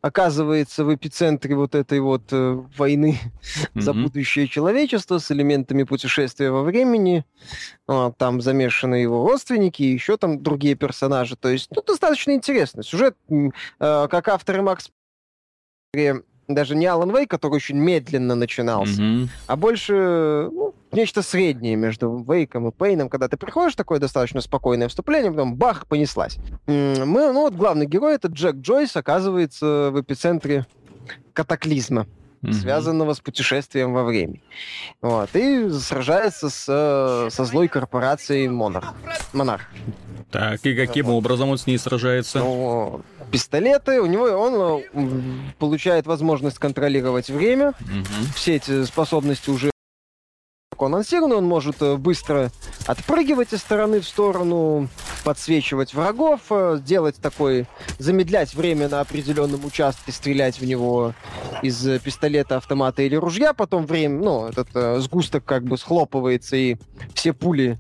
оказывается 0.01 0.85
в 0.85 0.95
эпицентре 0.95 1.55
вот 1.55 1.75
этой 1.75 2.01
вот 2.01 2.23
э, 2.33 2.63
войны 2.77 3.19
mm-hmm. 3.23 3.81
за 3.81 3.93
будущее 3.93 4.49
человечества 4.49 5.19
с 5.19 5.31
элементами 5.31 5.83
путешествия 5.85 6.51
во 6.51 6.63
времени. 6.63 7.25
А, 7.87 8.13
там 8.13 8.41
замешаны 8.41 8.97
его 8.97 9.27
родственники 9.27 9.83
и 9.83 9.93
еще 9.93 10.17
там 10.17 10.43
другие 10.43 10.75
персонажи. 10.75 11.37
То 11.37 11.49
есть, 11.49 11.69
ну, 11.75 11.83
достаточно 11.83 12.33
интересно. 12.33 12.83
Сюжет, 12.83 13.17
э, 13.29 13.51
как 13.79 14.29
авторы 14.29 14.63
Макс 14.63 14.91
даже 16.49 16.75
не 16.75 16.87
Алан 16.87 17.15
Вей, 17.15 17.27
который 17.27 17.55
очень 17.55 17.77
медленно 17.77 18.35
начинался, 18.35 19.01
mm-hmm. 19.01 19.29
а 19.47 19.57
больше 19.57 20.49
ну, 20.51 20.72
нечто 20.93 21.23
среднее 21.23 21.77
между 21.77 22.25
Вейком 22.29 22.69
и 22.69 22.73
Пейном, 22.73 23.09
когда 23.09 23.29
ты 23.29 23.37
приходишь, 23.37 23.75
такое 23.75 23.99
достаточно 23.99 24.41
спокойное 24.41 24.89
вступление, 24.89 25.31
потом 25.31 25.57
бах, 25.57 25.87
понеслась. 25.87 26.39
Мы, 26.67 27.05
ну 27.05 27.43
вот 27.43 27.55
главный 27.55 27.87
герой, 27.87 28.15
это 28.15 28.29
Джек 28.29 28.57
Джойс, 28.57 28.97
оказывается 28.97 29.91
в 29.93 30.01
эпицентре 30.01 30.67
катаклизма 31.33 32.07
mm-hmm. 32.43 32.53
связанного 32.53 33.15
с 33.15 33.21
путешествием 33.21 33.93
во 33.93 34.05
времени. 34.05 34.43
Вот, 35.01 35.31
и 35.35 35.71
сражается 35.71 36.51
с, 36.51 37.29
со 37.31 37.45
злой 37.45 37.69
корпорацией 37.69 38.49
Монарх. 38.49 38.95
Монарх. 39.33 39.63
Так, 40.31 40.65
и 40.65 40.75
каким 40.75 41.11
образом 41.11 41.51
он 41.51 41.59
с 41.59 41.67
ней 41.67 41.79
сражается? 41.79 42.39
Ну, 42.39 43.03
пистолеты, 43.31 44.01
у 44.01 44.07
него 44.07 44.25
он 44.25 44.83
э, 44.95 45.53
получает 45.59 46.07
возможность 46.07 46.59
контролировать 46.59 47.29
время. 47.29 47.75
Угу. 47.81 48.33
Все 48.35 48.57
эти 48.57 48.85
способности 48.85 49.51
уже 49.51 49.72
анонсированы, 50.85 51.37
он 51.37 51.45
может 51.45 51.81
э, 51.83 51.97
быстро 51.97 52.51
отпрыгивать 52.87 53.53
из 53.53 53.61
стороны 53.61 54.01
в 54.01 54.07
сторону, 54.07 54.89
подсвечивать 55.25 55.95
врагов, 55.95 56.41
э, 56.51 56.79
делать 56.85 57.17
такой, 57.17 57.67
замедлять 57.99 58.55
время 58.55 58.89
на 58.89 59.01
определенном 59.01 59.65
участке, 59.65 60.13
стрелять 60.13 60.61
в 60.61 60.65
него 60.65 61.15
из 61.63 62.01
пистолета, 62.01 62.57
автомата 62.57 63.03
или 63.03 63.17
ружья, 63.17 63.53
потом 63.53 63.87
время, 63.87 64.23
ну, 64.23 64.47
этот 64.49 64.69
э, 64.75 65.01
сгусток 65.01 65.45
как 65.45 65.65
бы 65.65 65.79
схлопывается, 65.79 66.57
и 66.57 66.77
все 67.15 67.33
пули 67.33 67.79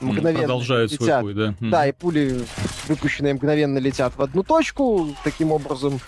мгновенно 0.00 0.38
Продолжают 0.40 0.92
летят. 0.92 1.20
свой 1.20 1.22
путь, 1.22 1.36
да? 1.36 1.54
Да, 1.60 1.86
и 1.86 1.92
пули, 1.92 2.44
выпущенные 2.88 3.34
мгновенно 3.34 3.78
летят 3.78 4.12
в 4.16 4.22
одну 4.22 4.42
точку, 4.42 5.14
таким 5.24 5.52
образом 5.52 6.00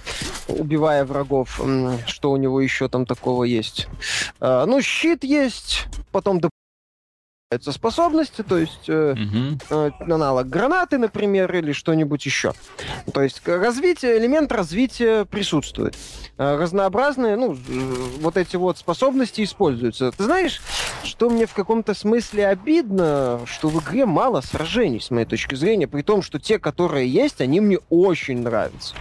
убивая 0.48 1.04
врагов. 1.04 1.60
Что 2.06 2.32
у 2.32 2.36
него 2.36 2.60
еще 2.60 2.88
там 2.88 3.06
такого 3.06 3.44
есть? 3.44 3.88
А, 4.40 4.66
ну, 4.66 4.80
щит 4.82 5.24
есть, 5.24 5.86
потом 6.10 6.40
способности, 7.60 8.42
то 8.42 8.58
есть 8.58 8.88
э, 8.88 9.14
э, 9.70 9.90
аналог 10.00 10.48
гранаты, 10.48 10.98
например, 10.98 11.54
или 11.54 11.72
что-нибудь 11.72 12.24
еще. 12.24 12.52
То 13.12 13.22
есть 13.22 13.46
развитие, 13.46 14.18
элемент 14.18 14.52
развития 14.52 15.24
присутствует. 15.24 15.96
Э, 16.38 16.56
разнообразные, 16.56 17.36
ну, 17.36 17.56
вот 18.20 18.36
эти 18.36 18.56
вот 18.56 18.78
способности 18.78 19.44
используются. 19.44 20.12
Ты 20.12 20.24
знаешь, 20.24 20.60
что 21.04 21.28
мне 21.30 21.46
в 21.46 21.52
каком-то 21.52 21.94
смысле 21.94 22.48
обидно, 22.48 23.40
что 23.46 23.68
в 23.68 23.82
игре 23.82 24.06
мало 24.06 24.40
сражений, 24.40 25.00
с 25.00 25.10
моей 25.10 25.26
точки 25.26 25.54
зрения, 25.54 25.86
при 25.86 26.02
том, 26.02 26.22
что 26.22 26.38
те, 26.38 26.58
которые 26.58 27.08
есть, 27.08 27.40
они 27.40 27.60
мне 27.60 27.78
очень 27.90 28.42
нравятся. 28.42 28.94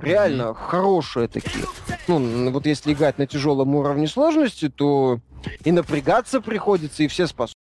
Реально 0.00 0.42
mm-hmm. 0.42 0.54
хорошие 0.54 1.28
такие. 1.28 1.64
Ну, 2.08 2.50
вот 2.50 2.66
если 2.66 2.92
играть 2.92 3.18
на 3.18 3.26
тяжелом 3.26 3.74
уровне 3.74 4.06
сложности, 4.06 4.68
то 4.68 5.20
и 5.64 5.72
напрягаться 5.72 6.40
приходится, 6.40 7.02
и 7.02 7.08
все 7.08 7.26
способны 7.26 7.65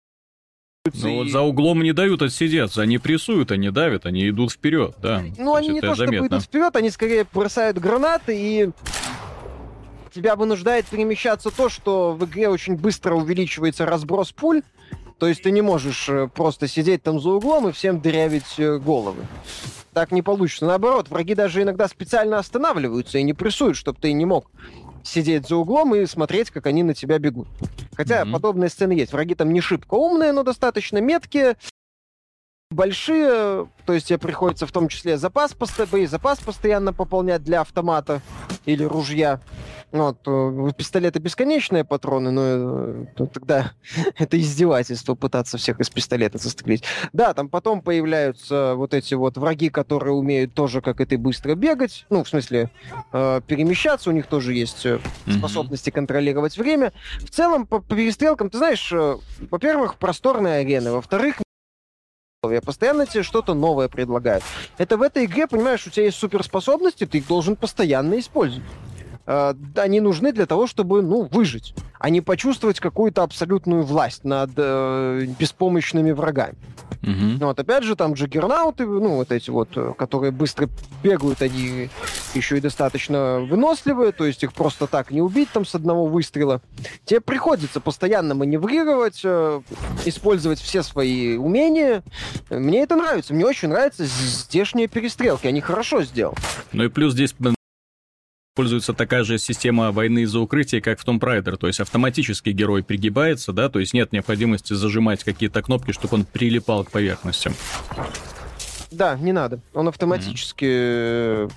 ну 0.96 1.10
и... 1.10 1.16
вот 1.16 1.30
за 1.30 1.42
углом 1.42 1.84
не 1.84 1.94
дают 1.94 2.22
отсидеться, 2.22 2.82
они 2.82 2.98
прессуют, 2.98 3.52
они 3.52 3.70
давят, 3.70 4.06
они 4.06 4.30
идут 4.30 4.52
вперед, 4.52 4.96
да. 5.02 5.24
Ну, 5.38 5.56
они 5.56 5.70
не 5.70 5.82
то, 5.82 5.96
заметно. 5.96 6.16
чтобы 6.16 6.28
идут 6.28 6.44
вперед, 6.44 6.76
они 6.76 6.90
скорее 6.90 7.26
бросают 7.32 7.78
гранаты 7.78 8.36
и 8.36 8.70
тебя 10.18 10.36
вынуждает 10.36 10.86
перемещаться 10.88 11.52
то, 11.52 11.70
что 11.70 12.14
в 12.14 12.26
игре 12.26 12.50
очень 12.50 12.76
быстро 12.76 13.14
увеличивается 13.14 13.86
разброс 13.86 14.32
пуль, 14.32 14.64
то 15.20 15.28
есть 15.28 15.44
ты 15.44 15.52
не 15.52 15.62
можешь 15.62 16.10
э, 16.10 16.28
просто 16.28 16.68
сидеть 16.68 17.04
там 17.04 17.20
за 17.20 17.30
углом 17.30 17.68
и 17.68 17.72
всем 17.72 18.02
дырявить 18.02 18.58
э, 18.58 18.78
головы. 18.78 19.26
Так 19.94 20.12
не 20.12 20.22
получится. 20.22 20.66
Наоборот, 20.66 21.10
враги 21.10 21.34
даже 21.34 21.64
иногда 21.64 21.88
специально 21.88 22.38
останавливаются 22.38 23.18
и 23.18 23.24
не 23.24 23.34
прессуют, 23.34 23.78
чтобы 23.78 24.00
ты 24.00 24.12
не 24.14 24.26
мог 24.26 24.50
сидеть 25.08 25.48
за 25.48 25.56
углом 25.56 25.96
и 25.96 26.06
смотреть, 26.06 26.52
как 26.52 26.66
они 26.68 26.84
на 26.84 26.94
тебя 26.94 27.18
бегут. 27.20 27.48
Хотя 27.96 28.22
mm-hmm. 28.22 28.32
подобные 28.32 28.70
сцены 28.70 28.92
есть. 28.92 29.14
Враги 29.14 29.36
там 29.36 29.52
не 29.52 29.62
шибко 29.62 29.96
умные, 29.96 30.32
но 30.32 30.44
достаточно 30.44 31.00
меткие 31.00 31.56
большие, 32.78 33.68
то 33.86 33.94
есть 33.94 34.08
тебе 34.08 34.20
приходится 34.20 34.68
в 34.68 34.72
том 34.72 34.88
числе 34.88 35.18
запас, 35.18 35.56
запас 36.06 36.40
постоянно 36.40 36.94
пополнять 36.94 37.44
для 37.44 37.62
автомата 37.62 38.22
или 38.66 38.84
ружья. 38.84 39.42
Вот, 39.92 40.20
э, 40.28 40.72
пистолеты 40.78 41.20
бесконечные 41.20 41.84
патроны, 41.84 42.30
но 42.30 42.42
э, 42.46 43.06
тогда 43.34 43.72
это 44.18 44.40
издевательство 44.40 45.16
пытаться 45.16 45.58
всех 45.58 45.80
из 45.80 45.90
пистолета 45.90 46.38
застрелить. 46.38 46.84
Да, 47.14 47.34
там 47.34 47.50
потом 47.50 47.82
появляются 47.82 48.76
вот 48.76 48.94
эти 48.94 49.16
вот 49.16 49.38
враги, 49.38 49.70
которые 49.70 50.14
умеют 50.14 50.54
тоже, 50.54 50.82
как 50.82 51.02
и 51.02 51.06
ты, 51.06 51.18
быстро 51.18 51.56
бегать. 51.56 52.06
Ну, 52.10 52.24
в 52.24 52.30
смысле, 52.30 52.70
э, 53.12 53.42
перемещаться. 53.48 54.10
У 54.10 54.14
них 54.14 54.28
тоже 54.28 54.54
есть 54.54 54.86
способности 55.26 55.90
mm-hmm. 55.90 55.94
контролировать 55.94 56.58
время. 56.58 56.94
В 57.20 57.30
целом, 57.30 57.66
по, 57.66 57.80
по 57.80 57.96
перестрелкам, 57.96 58.50
ты 58.50 58.58
знаешь, 58.58 58.94
во-первых, 59.50 59.96
просторная 59.96 60.62
арена. 60.62 60.92
Во-вторых, 60.92 61.38
я 62.44 62.62
постоянно 62.62 63.08
тебе 63.08 63.24
что-то 63.24 63.56
новое 63.56 63.88
предлагаю. 63.88 64.42
Это 64.78 64.98
в 64.98 65.02
этой 65.02 65.26
игре, 65.26 65.48
понимаешь, 65.48 65.88
у 65.88 65.90
тебя 65.90 66.06
есть 66.06 66.18
суперспособности, 66.18 67.08
ты 67.08 67.18
их 67.18 67.28
должен 67.28 67.56
постоянно 67.56 68.20
использовать. 68.20 68.64
Э, 69.28 69.54
они 69.76 70.00
нужны 70.00 70.32
для 70.32 70.46
того, 70.46 70.68
чтобы, 70.68 71.02
ну, 71.02 71.28
выжить, 71.32 71.76
а 72.00 72.10
не 72.10 72.22
почувствовать 72.22 72.80
какую-то 72.80 73.24
абсолютную 73.24 73.84
власть 73.84 74.24
над 74.24 74.52
э, 74.56 75.28
беспомощными 75.38 76.12
врагами. 76.12 76.56
Угу. 77.04 77.46
Вот, 77.46 77.60
опять 77.60 77.84
же, 77.84 77.96
там 77.96 78.14
джиггернауты, 78.14 78.86
ну, 78.86 79.16
вот 79.16 79.32
эти 79.32 79.50
вот, 79.50 79.70
э, 79.76 79.94
которые 79.98 80.32
быстро 80.32 80.70
бегают, 81.04 81.42
они 81.42 81.90
еще 82.34 82.58
и 82.58 82.62
достаточно 82.62 83.40
выносливые, 83.40 84.12
то 84.12 84.26
есть 84.26 84.44
их 84.44 84.54
просто 84.54 84.88
так 84.88 85.12
не 85.12 85.22
убить 85.22 85.50
там 85.52 85.66
с 85.66 85.76
одного 85.76 86.06
выстрела. 86.06 86.62
Тебе 87.06 87.22
приходится 87.22 87.80
постоянно 87.80 88.34
маневрировать, 88.34 89.22
э, 89.24 89.62
использовать 90.06 90.60
все 90.60 90.84
свои 90.84 91.38
умения. 91.38 92.04
Мне 92.50 92.84
это 92.84 92.96
нравится, 92.96 93.34
мне 93.34 93.46
очень 93.46 93.70
нравятся 93.70 94.06
здешние 94.06 94.88
перестрелки, 94.88 95.48
они 95.48 95.62
хорошо 95.62 96.04
сделаны. 96.04 96.38
Ну 96.72 96.86
и 96.86 96.88
плюс 96.88 97.14
здесь 97.14 97.34
используется 98.58 98.94
такая 98.94 99.24
же 99.24 99.38
система 99.38 99.92
войны 99.92 100.26
за 100.26 100.40
укрытие, 100.40 100.82
как 100.82 101.00
в 101.00 101.06
Tomb 101.06 101.20
Raider, 101.20 101.58
то 101.58 101.68
есть 101.68 101.80
автоматически 101.80 102.50
герой 102.50 102.84
пригибается, 102.84 103.54
да, 103.54 103.70
то 103.70 103.78
есть 103.78 103.94
нет 103.94 104.12
необходимости 104.12 104.74
зажимать 104.74 105.24
какие-то 105.24 105.62
кнопки, 105.62 105.92
чтобы 105.92 106.16
он 106.16 106.26
прилипал 106.26 106.84
к 106.84 106.90
поверхности. 106.90 107.52
Да, 108.92 109.18
не 109.18 109.34
надо. 109.34 109.60
Он 109.74 109.88
автоматически 109.88 110.66
mm-hmm. 110.66 111.52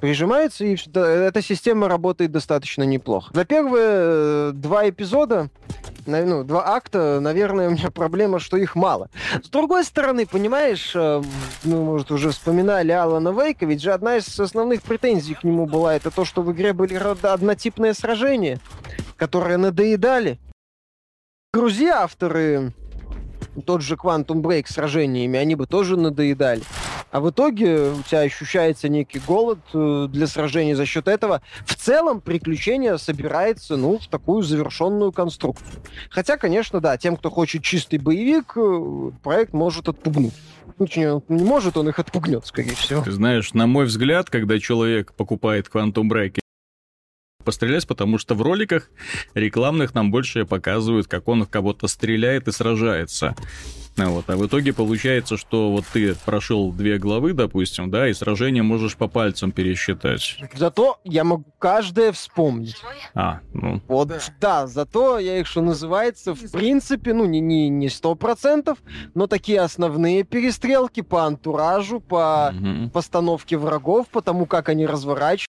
прижимается, 0.00 0.64
и 0.64 0.76
эта 0.94 1.42
система 1.42 1.88
работает 1.88 2.30
достаточно 2.30 2.84
неплохо. 2.84 3.30
За 3.34 3.44
первые 3.44 3.86
э, 3.88 4.50
два 4.54 4.88
эпизода 4.88 5.50
ну, 6.08 6.42
два 6.42 6.74
акта, 6.74 7.20
наверное, 7.20 7.68
у 7.68 7.72
меня 7.72 7.90
проблема, 7.90 8.38
что 8.38 8.56
их 8.56 8.74
мало. 8.74 9.10
С 9.42 9.48
другой 9.48 9.84
стороны, 9.84 10.26
понимаешь, 10.26 10.92
э, 10.94 11.22
ну, 11.64 11.84
может, 11.84 12.10
уже 12.10 12.30
вспоминали 12.30 12.92
Алана 12.92 13.28
Вейка, 13.28 13.66
ведь 13.66 13.82
же 13.82 13.92
одна 13.92 14.16
из 14.16 14.40
основных 14.40 14.82
претензий 14.82 15.34
к 15.34 15.44
нему 15.44 15.66
была 15.66 15.94
это 15.94 16.10
то, 16.10 16.24
что 16.24 16.42
в 16.42 16.50
игре 16.52 16.72
были 16.72 16.94
однотипные 16.94 17.92
сражения, 17.92 18.58
которые 19.16 19.58
надоедали. 19.58 20.38
Друзья, 21.52 22.02
авторы 22.02 22.72
тот 23.62 23.82
же 23.82 23.94
Quantum 23.94 24.42
Break 24.42 24.66
сражениями, 24.68 25.38
они 25.38 25.54
бы 25.54 25.66
тоже 25.66 25.96
надоедали. 25.96 26.62
А 27.10 27.20
в 27.20 27.30
итоге 27.30 27.90
у 27.90 28.02
тебя 28.02 28.20
ощущается 28.20 28.88
некий 28.88 29.18
голод 29.18 29.58
э, 29.72 30.08
для 30.10 30.26
сражений 30.26 30.74
за 30.74 30.84
счет 30.84 31.08
этого. 31.08 31.40
В 31.64 31.74
целом 31.74 32.20
приключение 32.20 32.98
собирается, 32.98 33.76
ну, 33.76 33.98
в 33.98 34.08
такую 34.08 34.42
завершенную 34.42 35.10
конструкцию. 35.12 35.82
Хотя, 36.10 36.36
конечно, 36.36 36.80
да, 36.80 36.98
тем, 36.98 37.16
кто 37.16 37.30
хочет 37.30 37.62
чистый 37.62 37.98
боевик, 37.98 38.52
э, 38.56 39.10
проект 39.22 39.54
может 39.54 39.88
отпугнуть. 39.88 40.34
Ну, 40.78 40.86
не 41.28 41.44
может, 41.44 41.78
он 41.78 41.88
их 41.88 41.98
отпугнет, 41.98 42.44
скорее 42.44 42.74
всего. 42.74 43.02
Ты 43.02 43.12
знаешь, 43.12 43.54
на 43.54 43.66
мой 43.66 43.86
взгляд, 43.86 44.28
когда 44.28 44.58
человек 44.58 45.14
покупает 45.14 45.70
Quantum 45.72 46.10
Break 46.10 46.40
пострелять, 47.48 47.86
потому 47.86 48.18
что 48.18 48.34
в 48.34 48.42
роликах 48.42 48.90
рекламных 49.32 49.94
нам 49.94 50.10
больше 50.10 50.44
показывают, 50.44 51.06
как 51.06 51.28
он 51.28 51.46
в 51.46 51.48
кого-то 51.48 51.88
стреляет 51.88 52.46
и 52.46 52.52
сражается. 52.52 53.34
Вот. 53.96 54.28
А 54.28 54.36
в 54.36 54.46
итоге 54.46 54.74
получается, 54.74 55.38
что 55.38 55.72
вот 55.72 55.86
ты 55.90 56.14
прошел 56.26 56.70
две 56.72 56.98
главы, 56.98 57.32
допустим, 57.32 57.90
да, 57.90 58.06
и 58.06 58.12
сражение 58.12 58.62
можешь 58.62 58.96
по 58.96 59.08
пальцам 59.08 59.50
пересчитать. 59.50 60.38
Зато 60.54 61.00
я 61.04 61.24
могу 61.24 61.46
каждое 61.58 62.12
вспомнить. 62.12 62.76
А, 63.14 63.40
ну. 63.54 63.80
Вот, 63.88 64.08
да, 64.08 64.20
да 64.40 64.66
зато 64.66 65.18
я 65.18 65.40
их, 65.40 65.46
что 65.46 65.62
называется, 65.62 66.34
в 66.34 66.52
принципе, 66.52 67.14
ну, 67.14 67.24
не, 67.24 67.40
не, 67.40 67.70
не 67.70 67.88
сто 67.88 68.14
процентов, 68.14 68.76
но 69.14 69.26
такие 69.26 69.62
основные 69.62 70.22
перестрелки 70.22 71.00
по 71.00 71.24
антуражу, 71.24 72.00
по 72.00 72.52
угу. 72.54 72.90
постановке 72.90 73.56
врагов, 73.56 74.08
по 74.08 74.20
тому, 74.20 74.44
как 74.44 74.68
они 74.68 74.84
разворачиваются, 74.86 75.48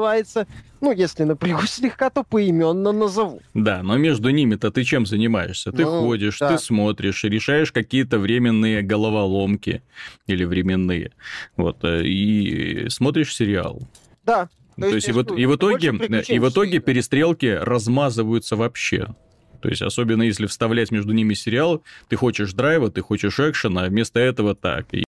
называется. 0.00 0.46
Ну, 0.80 0.92
если 0.92 1.24
напрягу 1.24 1.62
слегка, 1.66 2.10
то 2.10 2.24
поименно 2.24 2.92
назову. 2.92 3.40
Да, 3.54 3.82
но 3.82 3.96
между 3.96 4.30
ними-то 4.30 4.70
ты 4.70 4.84
чем 4.84 5.06
занимаешься? 5.06 5.72
Ты 5.72 5.84
ну, 5.84 6.00
ходишь, 6.00 6.38
да. 6.38 6.48
ты 6.48 6.58
смотришь, 6.58 7.24
решаешь 7.24 7.72
какие-то 7.72 8.18
временные 8.18 8.82
головоломки 8.82 9.82
или 10.26 10.44
временные. 10.44 11.12
Вот, 11.56 11.84
э, 11.84 12.04
и 12.04 12.88
смотришь 12.88 13.34
сериал. 13.34 13.82
Да. 14.24 14.48
То, 14.76 14.88
то 14.88 14.94
есть, 14.94 15.08
и, 15.08 15.12
вот, 15.12 15.38
и, 15.38 15.44
в 15.44 15.56
итоге, 15.56 15.88
и 15.88 16.38
в 16.38 16.48
итоге 16.48 16.78
перестрелки 16.78 17.46
размазываются 17.46 18.56
вообще. 18.56 19.14
То 19.60 19.68
есть, 19.68 19.82
особенно 19.82 20.22
если 20.22 20.46
вставлять 20.46 20.90
между 20.90 21.12
ними 21.12 21.34
сериал, 21.34 21.82
ты 22.08 22.16
хочешь 22.16 22.54
драйва, 22.54 22.90
ты 22.90 23.02
хочешь 23.02 23.38
экшена, 23.38 23.84
а 23.84 23.88
вместо 23.88 24.18
этого 24.18 24.54
так. 24.54 24.86
И 24.94 25.04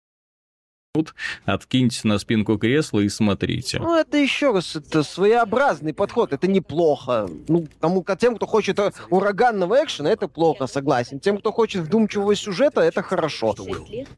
минут, 0.94 1.14
откиньтесь 1.44 2.02
на 2.02 2.18
спинку 2.18 2.59
кресла 2.59 3.00
и 3.00 3.09
смотрите. 3.09 3.78
Ну, 3.78 3.97
это 3.97 4.16
еще 4.16 4.52
раз, 4.52 4.75
это 4.75 5.04
своеобразный 5.04 5.94
подход, 5.94 6.32
это 6.32 6.49
неплохо. 6.49 7.28
Ну, 7.47 7.68
тому, 7.78 8.04
тем, 8.18 8.35
кто 8.35 8.47
хочет 8.47 8.78
э, 8.80 8.90
ураганного 9.09 9.85
экшена, 9.85 10.11
это 10.11 10.26
плохо, 10.26 10.66
согласен. 10.66 11.20
Тем, 11.20 11.38
кто 11.38 11.52
хочет 11.52 11.82
вдумчивого 11.82 12.35
сюжета, 12.35 12.80
это 12.80 13.02
хорошо. 13.02 13.54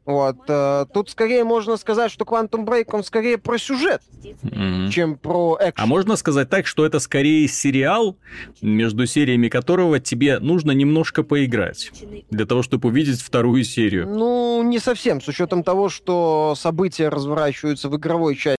Вот. 0.05 0.37
Э, 0.47 0.85
тут 0.91 1.11
скорее 1.11 1.43
можно 1.43 1.77
сказать, 1.77 2.11
что 2.11 2.25
Quantum 2.25 2.65
Break, 2.65 2.85
он 2.93 3.03
скорее 3.03 3.37
про 3.37 3.59
сюжет, 3.59 4.01
mm-hmm. 4.23 4.89
чем 4.89 5.17
про 5.17 5.57
экшен. 5.59 5.83
А 5.83 5.85
можно 5.85 6.15
сказать 6.15 6.49
так, 6.49 6.65
что 6.65 6.87
это 6.87 6.97
скорее 6.97 7.47
сериал, 7.47 8.17
между 8.61 9.05
сериями 9.05 9.47
которого 9.47 9.99
тебе 9.99 10.39
нужно 10.39 10.71
немножко 10.71 11.21
поиграть, 11.21 11.91
для 12.31 12.47
того, 12.47 12.63
чтобы 12.63 12.89
увидеть 12.89 13.21
вторую 13.21 13.63
серию? 13.63 14.07
Ну, 14.07 14.63
не 14.63 14.79
совсем, 14.79 15.21
с 15.21 15.27
учетом 15.27 15.63
того, 15.63 15.89
что 15.89 16.55
события 16.63 17.09
разворачиваются 17.09 17.89
в 17.89 17.97
игровой 17.97 18.35
части 18.35 18.57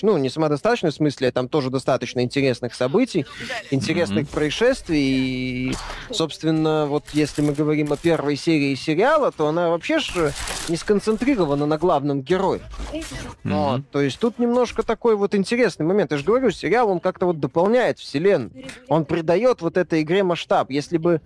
ну, 0.00 0.16
не 0.16 0.30
самодостаточно 0.30 0.90
в 0.90 0.94
смысле, 0.94 1.30
там 1.30 1.46
тоже 1.46 1.68
достаточно 1.68 2.20
интересных 2.20 2.74
событий, 2.74 3.26
интересных 3.70 4.26
mm-hmm. 4.26 4.34
происшествий. 4.34 4.98
И, 4.98 5.74
собственно, 6.10 6.86
вот 6.86 7.04
если 7.12 7.42
мы 7.42 7.52
говорим 7.52 7.92
о 7.92 7.98
первой 7.98 8.36
серии 8.36 8.74
сериала, 8.76 9.30
то 9.30 9.46
она 9.46 9.68
вообще 9.68 9.98
же 9.98 10.32
не 10.70 10.76
сконцентрирована 10.76 11.66
на 11.66 11.76
главном 11.76 12.22
герое. 12.22 12.62
Mm-hmm. 12.94 13.04
Вот, 13.44 13.90
то 13.90 14.00
есть 14.00 14.18
тут 14.18 14.38
немножко 14.38 14.82
такой 14.84 15.16
вот 15.16 15.34
интересный 15.34 15.84
момент. 15.84 16.12
Я 16.12 16.16
же 16.16 16.24
говорю, 16.24 16.50
сериал, 16.50 16.88
он 16.88 16.98
как-то 16.98 17.26
вот 17.26 17.38
дополняет 17.38 17.98
вселенную. 17.98 18.64
Он 18.88 19.04
придает 19.04 19.60
вот 19.60 19.76
этой 19.76 20.00
игре 20.00 20.22
масштаб. 20.22 20.70
Если 20.70 20.96
бы 20.96 21.20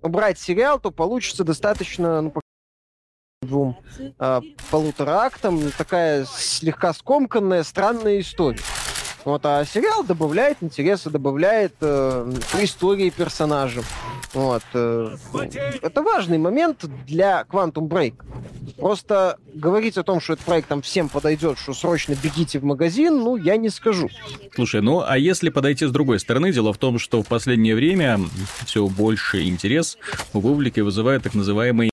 убрать 0.00 0.38
сериал, 0.38 0.80
то 0.80 0.90
получится 0.90 1.44
достаточно, 1.44 2.22
ну, 2.22 2.32
двум 3.48 3.76
э, 4.18 4.40
полутора 4.70 5.22
актам 5.22 5.72
такая 5.76 6.26
слегка 6.26 6.92
скомканная, 6.92 7.64
странная 7.64 8.20
история. 8.20 8.60
Вот, 9.24 9.44
а 9.44 9.64
сериал 9.64 10.04
добавляет 10.04 10.58
интереса, 10.60 11.10
добавляет 11.10 11.74
э, 11.80 12.32
истории 12.60 13.10
персонажам. 13.10 13.84
Вот, 14.32 14.62
э, 14.74 15.16
это 15.82 16.02
важный 16.02 16.38
момент 16.38 16.84
для 17.06 17.44
Quantum 17.50 17.88
Break. 17.88 18.14
Просто 18.78 19.38
говорить 19.52 19.98
о 19.98 20.02
том, 20.04 20.20
что 20.20 20.34
этот 20.34 20.44
проект 20.44 20.68
там 20.68 20.82
всем 20.82 21.08
подойдет, 21.08 21.58
что 21.58 21.74
срочно 21.74 22.14
бегите 22.22 22.58
в 22.58 22.64
магазин, 22.64 23.18
ну, 23.18 23.36
я 23.36 23.56
не 23.56 23.70
скажу. 23.70 24.08
Слушай, 24.54 24.82
ну, 24.82 25.02
а 25.06 25.18
если 25.18 25.50
подойти 25.50 25.86
с 25.86 25.90
другой 25.90 26.20
стороны, 26.20 26.52
дело 26.52 26.72
в 26.72 26.78
том, 26.78 26.98
что 26.98 27.22
в 27.22 27.26
последнее 27.26 27.74
время 27.74 28.20
все 28.64 28.86
больше 28.86 29.46
интерес 29.46 29.98
у 30.32 30.40
публики 30.40 30.80
вызывает 30.80 31.24
так 31.24 31.34
называемые 31.34 31.90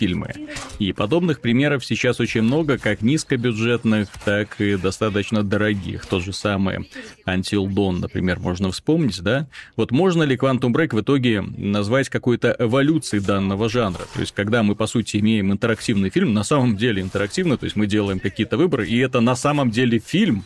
фильмы. 0.00 0.32
И 0.78 0.92
подобных 0.92 1.40
примеров 1.40 1.84
сейчас 1.84 2.20
очень 2.20 2.40
много, 2.40 2.78
как 2.78 3.02
низкобюджетных, 3.02 4.08
так 4.24 4.58
и 4.58 4.76
достаточно 4.76 5.42
дорогих. 5.42 6.06
Тот 6.06 6.24
же 6.24 6.32
самый 6.32 6.88
Until 7.26 7.66
Dawn, 7.66 7.98
например, 8.00 8.38
можно 8.40 8.70
вспомнить, 8.70 9.20
да? 9.20 9.46
Вот 9.76 9.90
можно 9.90 10.22
ли 10.22 10.36
Quantum 10.36 10.72
Break 10.72 10.94
в 10.94 11.00
итоге 11.02 11.42
назвать 11.42 12.08
какой-то 12.08 12.56
эволюцией 12.58 13.22
данного 13.22 13.68
жанра? 13.68 14.04
То 14.14 14.20
есть, 14.20 14.32
когда 14.32 14.62
мы, 14.62 14.74
по 14.74 14.86
сути, 14.86 15.18
имеем 15.18 15.52
интерактивный 15.52 16.08
фильм, 16.08 16.32
на 16.32 16.44
самом 16.44 16.78
деле 16.78 17.02
интерактивно, 17.02 17.58
то 17.58 17.64
есть 17.64 17.76
мы 17.76 17.86
делаем 17.86 18.20
какие-то 18.20 18.56
выборы, 18.56 18.88
и 18.88 18.96
это 18.98 19.20
на 19.20 19.36
самом 19.36 19.70
деле 19.70 19.98
фильм, 19.98 20.44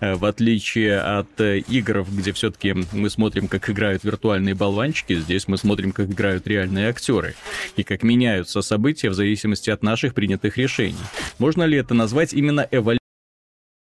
э, 0.00 0.14
в 0.14 0.26
отличие 0.26 1.00
от 1.00 1.40
э, 1.40 1.60
игр, 1.60 2.04
где 2.10 2.32
все-таки 2.32 2.74
мы 2.92 3.08
смотрим, 3.08 3.48
как 3.48 3.70
играют 3.70 4.04
виртуальные 4.04 4.54
болванчики, 4.54 5.18
здесь 5.18 5.48
мы 5.48 5.56
смотрим, 5.56 5.92
как 5.92 6.10
играют 6.10 6.46
реальные 6.46 6.90
актеры, 6.90 7.34
и 7.76 7.82
как 7.82 8.02
меняются 8.02 8.60
события 8.60 8.89
события 8.90 9.10
в 9.10 9.14
зависимости 9.14 9.70
от 9.70 9.82
наших 9.82 10.14
принятых 10.14 10.56
решений. 10.56 10.96
Можно 11.38 11.62
ли 11.64 11.78
это 11.78 11.94
назвать 11.94 12.32
именно 12.32 12.66
эволюцией? 12.70 13.00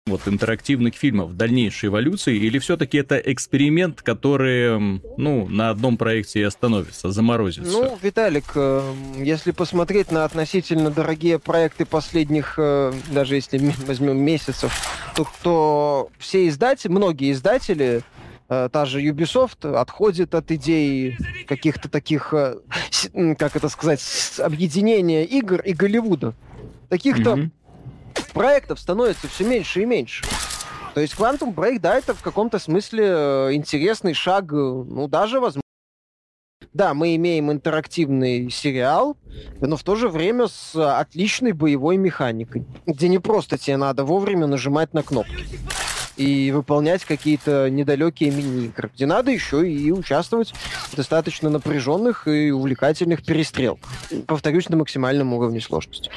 вот 0.07 0.21
интерактивных 0.25 0.95
фильмов, 0.95 1.36
дальнейшей 1.36 1.89
эволюции, 1.89 2.38
или 2.38 2.60
все-таки 2.60 2.97
это 2.97 3.17
эксперимент, 3.17 4.01
который, 4.01 5.01
ну, 5.17 5.49
на 5.49 5.69
одном 5.69 5.97
проекте 5.97 6.39
и 6.39 6.43
остановится, 6.43 7.12
заморозится? 7.12 7.69
Ну, 7.69 7.99
Виталик, 8.01 8.45
э, 8.55 8.93
если 9.17 9.51
посмотреть 9.51 10.10
на 10.10 10.23
относительно 10.23 10.91
дорогие 10.91 11.39
проекты 11.39 11.86
последних, 11.86 12.53
э, 12.57 12.93
даже 13.12 13.36
если 13.36 13.60
возьмем 13.86 14.17
месяцев, 14.17 14.71
то, 15.13 15.27
то 15.43 16.10
все 16.19 16.47
издатели, 16.47 16.89
многие 16.89 17.33
издатели 17.33 18.01
та 18.47 18.86
же 18.86 19.01
Ubisoft 19.01 19.75
отходит 19.75 20.33
от 20.33 20.51
идей 20.51 21.17
каких-то 21.47 21.89
таких, 21.89 22.33
э, 22.33 22.55
как 23.38 23.55
это 23.55 23.69
сказать, 23.69 24.01
объединения 24.39 25.25
игр 25.25 25.60
и 25.60 25.73
Голливуда. 25.73 26.33
Таких-то 26.89 27.33
mm-hmm. 27.33 27.51
проектов 28.33 28.79
становится 28.79 29.27
все 29.27 29.43
меньше 29.43 29.81
и 29.81 29.86
меньше. 29.86 30.25
То 30.93 31.01
есть 31.01 31.13
Quantum 31.15 31.53
Break, 31.53 31.79
да, 31.79 31.97
это 31.97 32.13
в 32.13 32.21
каком-то 32.21 32.57
смысле 32.57 33.05
э, 33.05 33.53
интересный 33.53 34.13
шаг, 34.13 34.51
ну, 34.51 35.07
даже, 35.07 35.39
возможно, 35.39 35.62
да, 36.73 36.93
мы 36.93 37.15
имеем 37.15 37.51
интерактивный 37.51 38.49
сериал, 38.49 39.17
но 39.60 39.77
в 39.77 39.83
то 39.83 39.95
же 39.95 40.10
время 40.10 40.47
с 40.47 40.75
отличной 40.75 41.51
боевой 41.51 41.97
механикой, 41.97 42.65
где 42.86 43.10
не 43.10 43.19
просто 43.19 43.57
тебе 43.57 43.77
надо 43.77 44.05
вовремя 44.05 44.47
нажимать 44.47 44.93
на 44.93 45.03
кнопки 45.03 45.45
и 46.17 46.51
выполнять 46.51 47.06
какие-то 47.06 47.69
недалекие 47.69 48.32
мини-игры, 48.32 48.89
где 48.93 49.06
надо 49.06 49.32
еще 49.32 49.69
и 49.69 49.91
участвовать 49.91 50.53
в 50.91 50.95
достаточно 50.95 51.49
напряженных 51.49 52.27
и 52.27 52.51
увлекательных 52.51 53.23
перестрелках. 53.23 53.89
Повторюсь, 54.25 54.69
на 54.69 54.77
максимальном 54.77 55.34
уровне 55.34 55.62
сложности. 55.62 56.12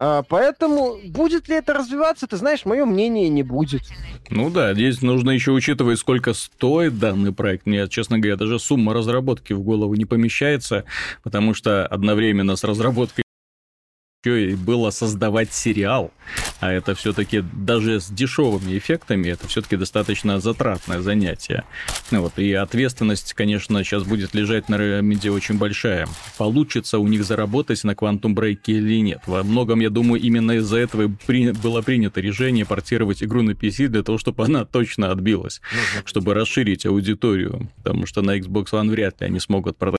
А, 0.00 0.22
поэтому 0.22 0.96
будет 1.06 1.48
ли 1.48 1.56
это 1.56 1.72
развиваться, 1.74 2.26
ты 2.26 2.36
знаешь, 2.36 2.64
мое 2.64 2.84
мнение 2.84 3.28
не 3.28 3.42
будет. 3.42 3.82
Ну 4.30 4.50
да, 4.50 4.74
здесь 4.74 5.02
нужно 5.02 5.30
еще 5.30 5.52
учитывать, 5.52 5.98
сколько 5.98 6.34
стоит 6.34 6.98
данный 6.98 7.32
проект. 7.32 7.66
Мне, 7.66 7.88
честно 7.88 8.18
говоря, 8.18 8.36
даже 8.36 8.58
сумма 8.58 8.94
разработки 8.94 9.52
в 9.52 9.62
голову 9.62 9.94
не 9.94 10.04
помещается, 10.04 10.84
потому 11.22 11.54
что 11.54 11.86
одновременно 11.86 12.54
с 12.54 12.62
разработкой 12.64 13.24
еще 14.24 14.50
и 14.50 14.54
было 14.54 14.90
создавать 14.90 15.52
сериал. 15.52 16.10
А 16.60 16.72
это 16.72 16.94
все-таки 16.94 17.42
даже 17.52 18.00
с 18.00 18.08
дешевыми 18.08 18.76
эффектами, 18.76 19.28
это 19.28 19.46
все-таки 19.48 19.76
достаточно 19.76 20.40
затратное 20.40 21.00
занятие. 21.00 21.64
Ну 22.10 22.22
вот, 22.22 22.38
и 22.38 22.52
ответственность, 22.52 23.34
конечно, 23.34 23.82
сейчас 23.84 24.04
будет 24.04 24.34
лежать 24.34 24.68
на 24.68 24.76
Remedy 24.76 25.30
очень 25.30 25.58
большая. 25.58 26.08
Получится 26.36 26.98
у 26.98 27.06
них 27.06 27.24
заработать 27.24 27.84
на 27.84 27.92
Quantum 27.92 28.34
Break 28.34 28.60
или 28.66 29.00
нет. 29.00 29.22
Во 29.26 29.42
многом, 29.42 29.80
я 29.80 29.90
думаю, 29.90 30.20
именно 30.20 30.52
из-за 30.52 30.78
этого 30.78 31.10
при... 31.26 31.52
было 31.52 31.82
принято 31.82 32.20
решение 32.20 32.64
портировать 32.64 33.22
игру 33.22 33.42
на 33.42 33.52
PC 33.52 33.88
для 33.88 34.02
того, 34.02 34.18
чтобы 34.18 34.44
она 34.44 34.64
точно 34.64 35.10
отбилась, 35.10 35.60
чтобы 36.04 36.34
расширить 36.34 36.86
аудиторию, 36.86 37.70
потому 37.76 38.06
что 38.06 38.22
на 38.22 38.38
Xbox 38.38 38.70
One 38.72 38.90
вряд 38.90 39.20
ли 39.20 39.26
они 39.26 39.40
смогут 39.40 39.76
продать 39.76 39.98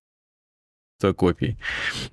копий. 1.16 1.58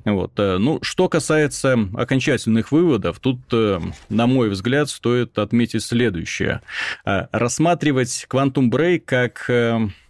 Вот. 0.05 0.33
Э, 0.39 0.59
ну, 0.59 0.79
что 0.83 1.09
касается 1.09 1.77
окончательных 1.95 2.73
выводов, 2.73 3.19
тут, 3.19 3.41
э, 3.53 3.81
на 4.09 4.27
мой 4.27 4.49
взгляд, 4.49 4.89
стоит 4.89 5.39
отметить 5.39 5.83
следующее. 5.83 6.61
Э, 7.05 7.27
рассматривать 7.33 8.27
Quantum 8.31 8.71
Break 8.71 9.01
как 9.01 9.51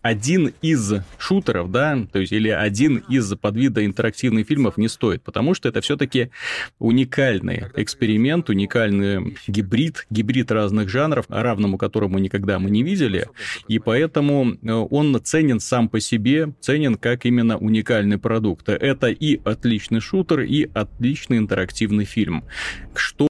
один 0.07 0.53
из 0.63 0.95
шутеров, 1.19 1.71
да, 1.71 1.99
то 2.13 2.19
есть 2.19 2.33
или 2.33 2.49
один 2.49 2.99
из 3.09 3.35
подвида 3.35 3.85
интерактивных 3.85 4.47
фильмов 4.47 4.77
не 4.77 4.89
стоит, 4.89 5.23
потому 5.23 5.55
что 5.55 5.69
это 5.69 5.81
все-таки 5.81 6.31
уникальный 6.79 7.65
эксперимент, 7.75 8.49
уникальный 8.49 9.37
гибрид, 9.49 10.07
гибрид 10.11 10.53
разных 10.53 10.89
жанров, 10.89 11.27
равному 11.29 11.77
которому 11.77 12.19
никогда 12.19 12.59
мы 12.59 12.71
не 12.71 12.83
видели, 12.83 13.29
и 13.69 13.79
поэтому 13.79 14.55
э, 14.55 14.73
он 14.73 15.21
ценен 15.23 15.61
сам 15.61 15.89
по 15.89 16.01
себе, 16.01 16.55
ценен 16.61 16.95
как 16.95 17.27
именно 17.27 17.59
уникальный 17.59 18.19
продукт. 18.19 18.69
Это 18.69 19.09
и 19.09 19.41
отличный 19.45 20.01
шутер, 20.01 20.41
и 20.41 20.69
отличный 20.73 21.39
интерактивный 21.39 22.05
фильм. 22.05 22.45
Что 22.95 23.27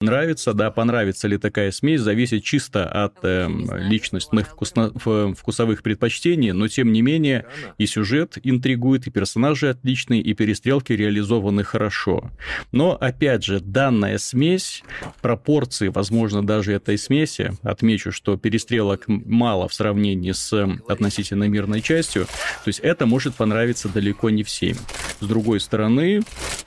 Нравится, 0.00 0.52
да, 0.52 0.70
понравится 0.70 1.26
ли 1.26 1.38
такая 1.38 1.72
смесь, 1.72 2.00
зависит 2.00 2.44
чисто 2.44 2.88
от 2.88 3.16
э, 3.24 3.48
личностных 3.78 4.50
вкусно, 4.50 4.92
вкусовых 5.34 5.82
предпочтений, 5.82 6.52
но 6.52 6.68
тем 6.68 6.92
не 6.92 7.02
менее 7.02 7.46
и 7.78 7.86
сюжет 7.86 8.38
интригует, 8.44 9.08
и 9.08 9.10
персонажи 9.10 9.68
отличные, 9.68 10.20
и 10.20 10.34
перестрелки 10.34 10.92
реализованы 10.92 11.64
хорошо. 11.64 12.30
Но, 12.70 12.92
опять 12.92 13.42
же, 13.42 13.58
данная 13.58 14.18
смесь, 14.18 14.84
пропорции, 15.20 15.88
возможно, 15.88 16.46
даже 16.46 16.74
этой 16.74 16.96
смеси, 16.96 17.54
отмечу, 17.64 18.12
что 18.12 18.36
перестрелок 18.36 19.02
мало 19.08 19.66
в 19.66 19.74
сравнении 19.74 20.30
с 20.30 20.52
относительно 20.86 21.48
мирной 21.48 21.80
частью, 21.80 22.26
то 22.26 22.68
есть 22.68 22.78
это 22.78 23.06
может 23.06 23.34
понравиться 23.34 23.88
далеко 23.88 24.30
не 24.30 24.44
всем. 24.44 24.76
С 25.18 25.26
другой 25.26 25.58
стороны, 25.58 26.22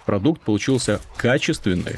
продукт 0.06 0.42
получился 0.42 1.00
качественный, 1.16 1.96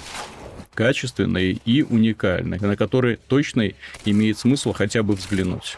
качественный 0.74 1.62
и 1.66 1.84
уникальный, 1.84 2.60
на 2.60 2.76
который 2.76 3.18
точно 3.28 3.72
имеет 4.06 4.38
смысл 4.38 4.74
хотя 4.74 5.04
бы 5.04 5.16
взглянуть. 5.16 5.78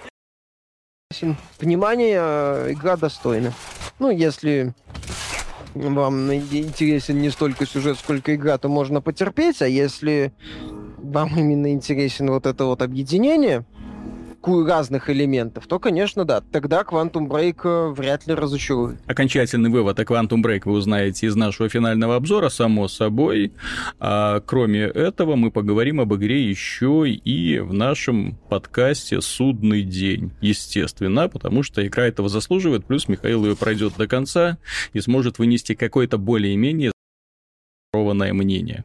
Внимание, 1.60 2.20
э, 2.20 2.72
игра 2.74 2.98
достойна. 2.98 3.54
Ну, 4.00 4.10
если 4.10 4.74
вам 5.76 6.34
интересен 6.34 7.20
не 7.20 7.30
столько 7.30 7.66
сюжет, 7.66 7.98
сколько 8.00 8.34
игра, 8.34 8.58
то 8.58 8.70
можно 8.70 9.02
потерпеть, 9.02 9.62
а 9.62 9.68
если 9.68 10.34
вам 10.98 11.38
именно 11.38 11.72
интересен 11.72 12.30
вот 12.30 12.46
это 12.46 12.66
вот 12.66 12.82
объединение, 12.82 13.66
разных 14.48 15.10
элементов, 15.10 15.68
то, 15.68 15.80
конечно, 15.80 16.26
да, 16.26 16.42
тогда 16.42 16.82
Quantum 16.82 17.28
Break 17.28 17.62
э, 17.64 17.94
вряд 17.94 18.28
ли 18.28 18.34
разочарует. 18.34 19.00
Окончательный 19.08 19.70
вывод 19.70 20.00
о 20.00 20.04
Quantum 20.04 20.42
Break 20.42 20.62
вы 20.66 20.74
узнаете 20.74 21.28
из 21.28 21.36
нашего 21.36 21.70
финального 21.70 22.16
обзора, 22.16 22.50
само 22.50 22.88
собой. 22.88 23.54
А 24.00 24.40
кроме 24.42 24.82
этого, 24.82 25.36
мы 25.36 25.52
поговорим 25.52 26.00
об 26.00 26.14
игре 26.16 26.48
еще 26.48 27.10
и 27.10 27.60
в 27.60 27.74
нашем 27.74 28.38
подкасте 28.50 29.22
«Судный 29.22 29.84
день», 29.84 30.32
естественно, 30.42 31.30
потому 31.30 31.64
что 31.64 31.86
игра 31.86 32.06
этого 32.08 32.30
заслуживает, 32.30 32.86
плюс 32.86 33.08
Михаил 33.08 33.46
ее 33.46 33.56
пройдет 33.56 33.94
до 33.98 34.08
конца 34.08 34.58
и 34.94 35.00
сможет 35.00 35.40
вынести 35.40 35.74
какое-то 35.74 36.18
более-менее 36.18 36.92
мнение. 37.94 38.84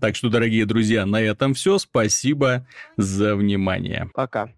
Так 0.00 0.16
что, 0.16 0.28
дорогие 0.28 0.66
друзья, 0.66 1.06
на 1.06 1.20
этом 1.20 1.54
все. 1.54 1.78
Спасибо 1.78 2.66
за 2.96 3.36
внимание. 3.36 4.10
Пока. 4.14 4.50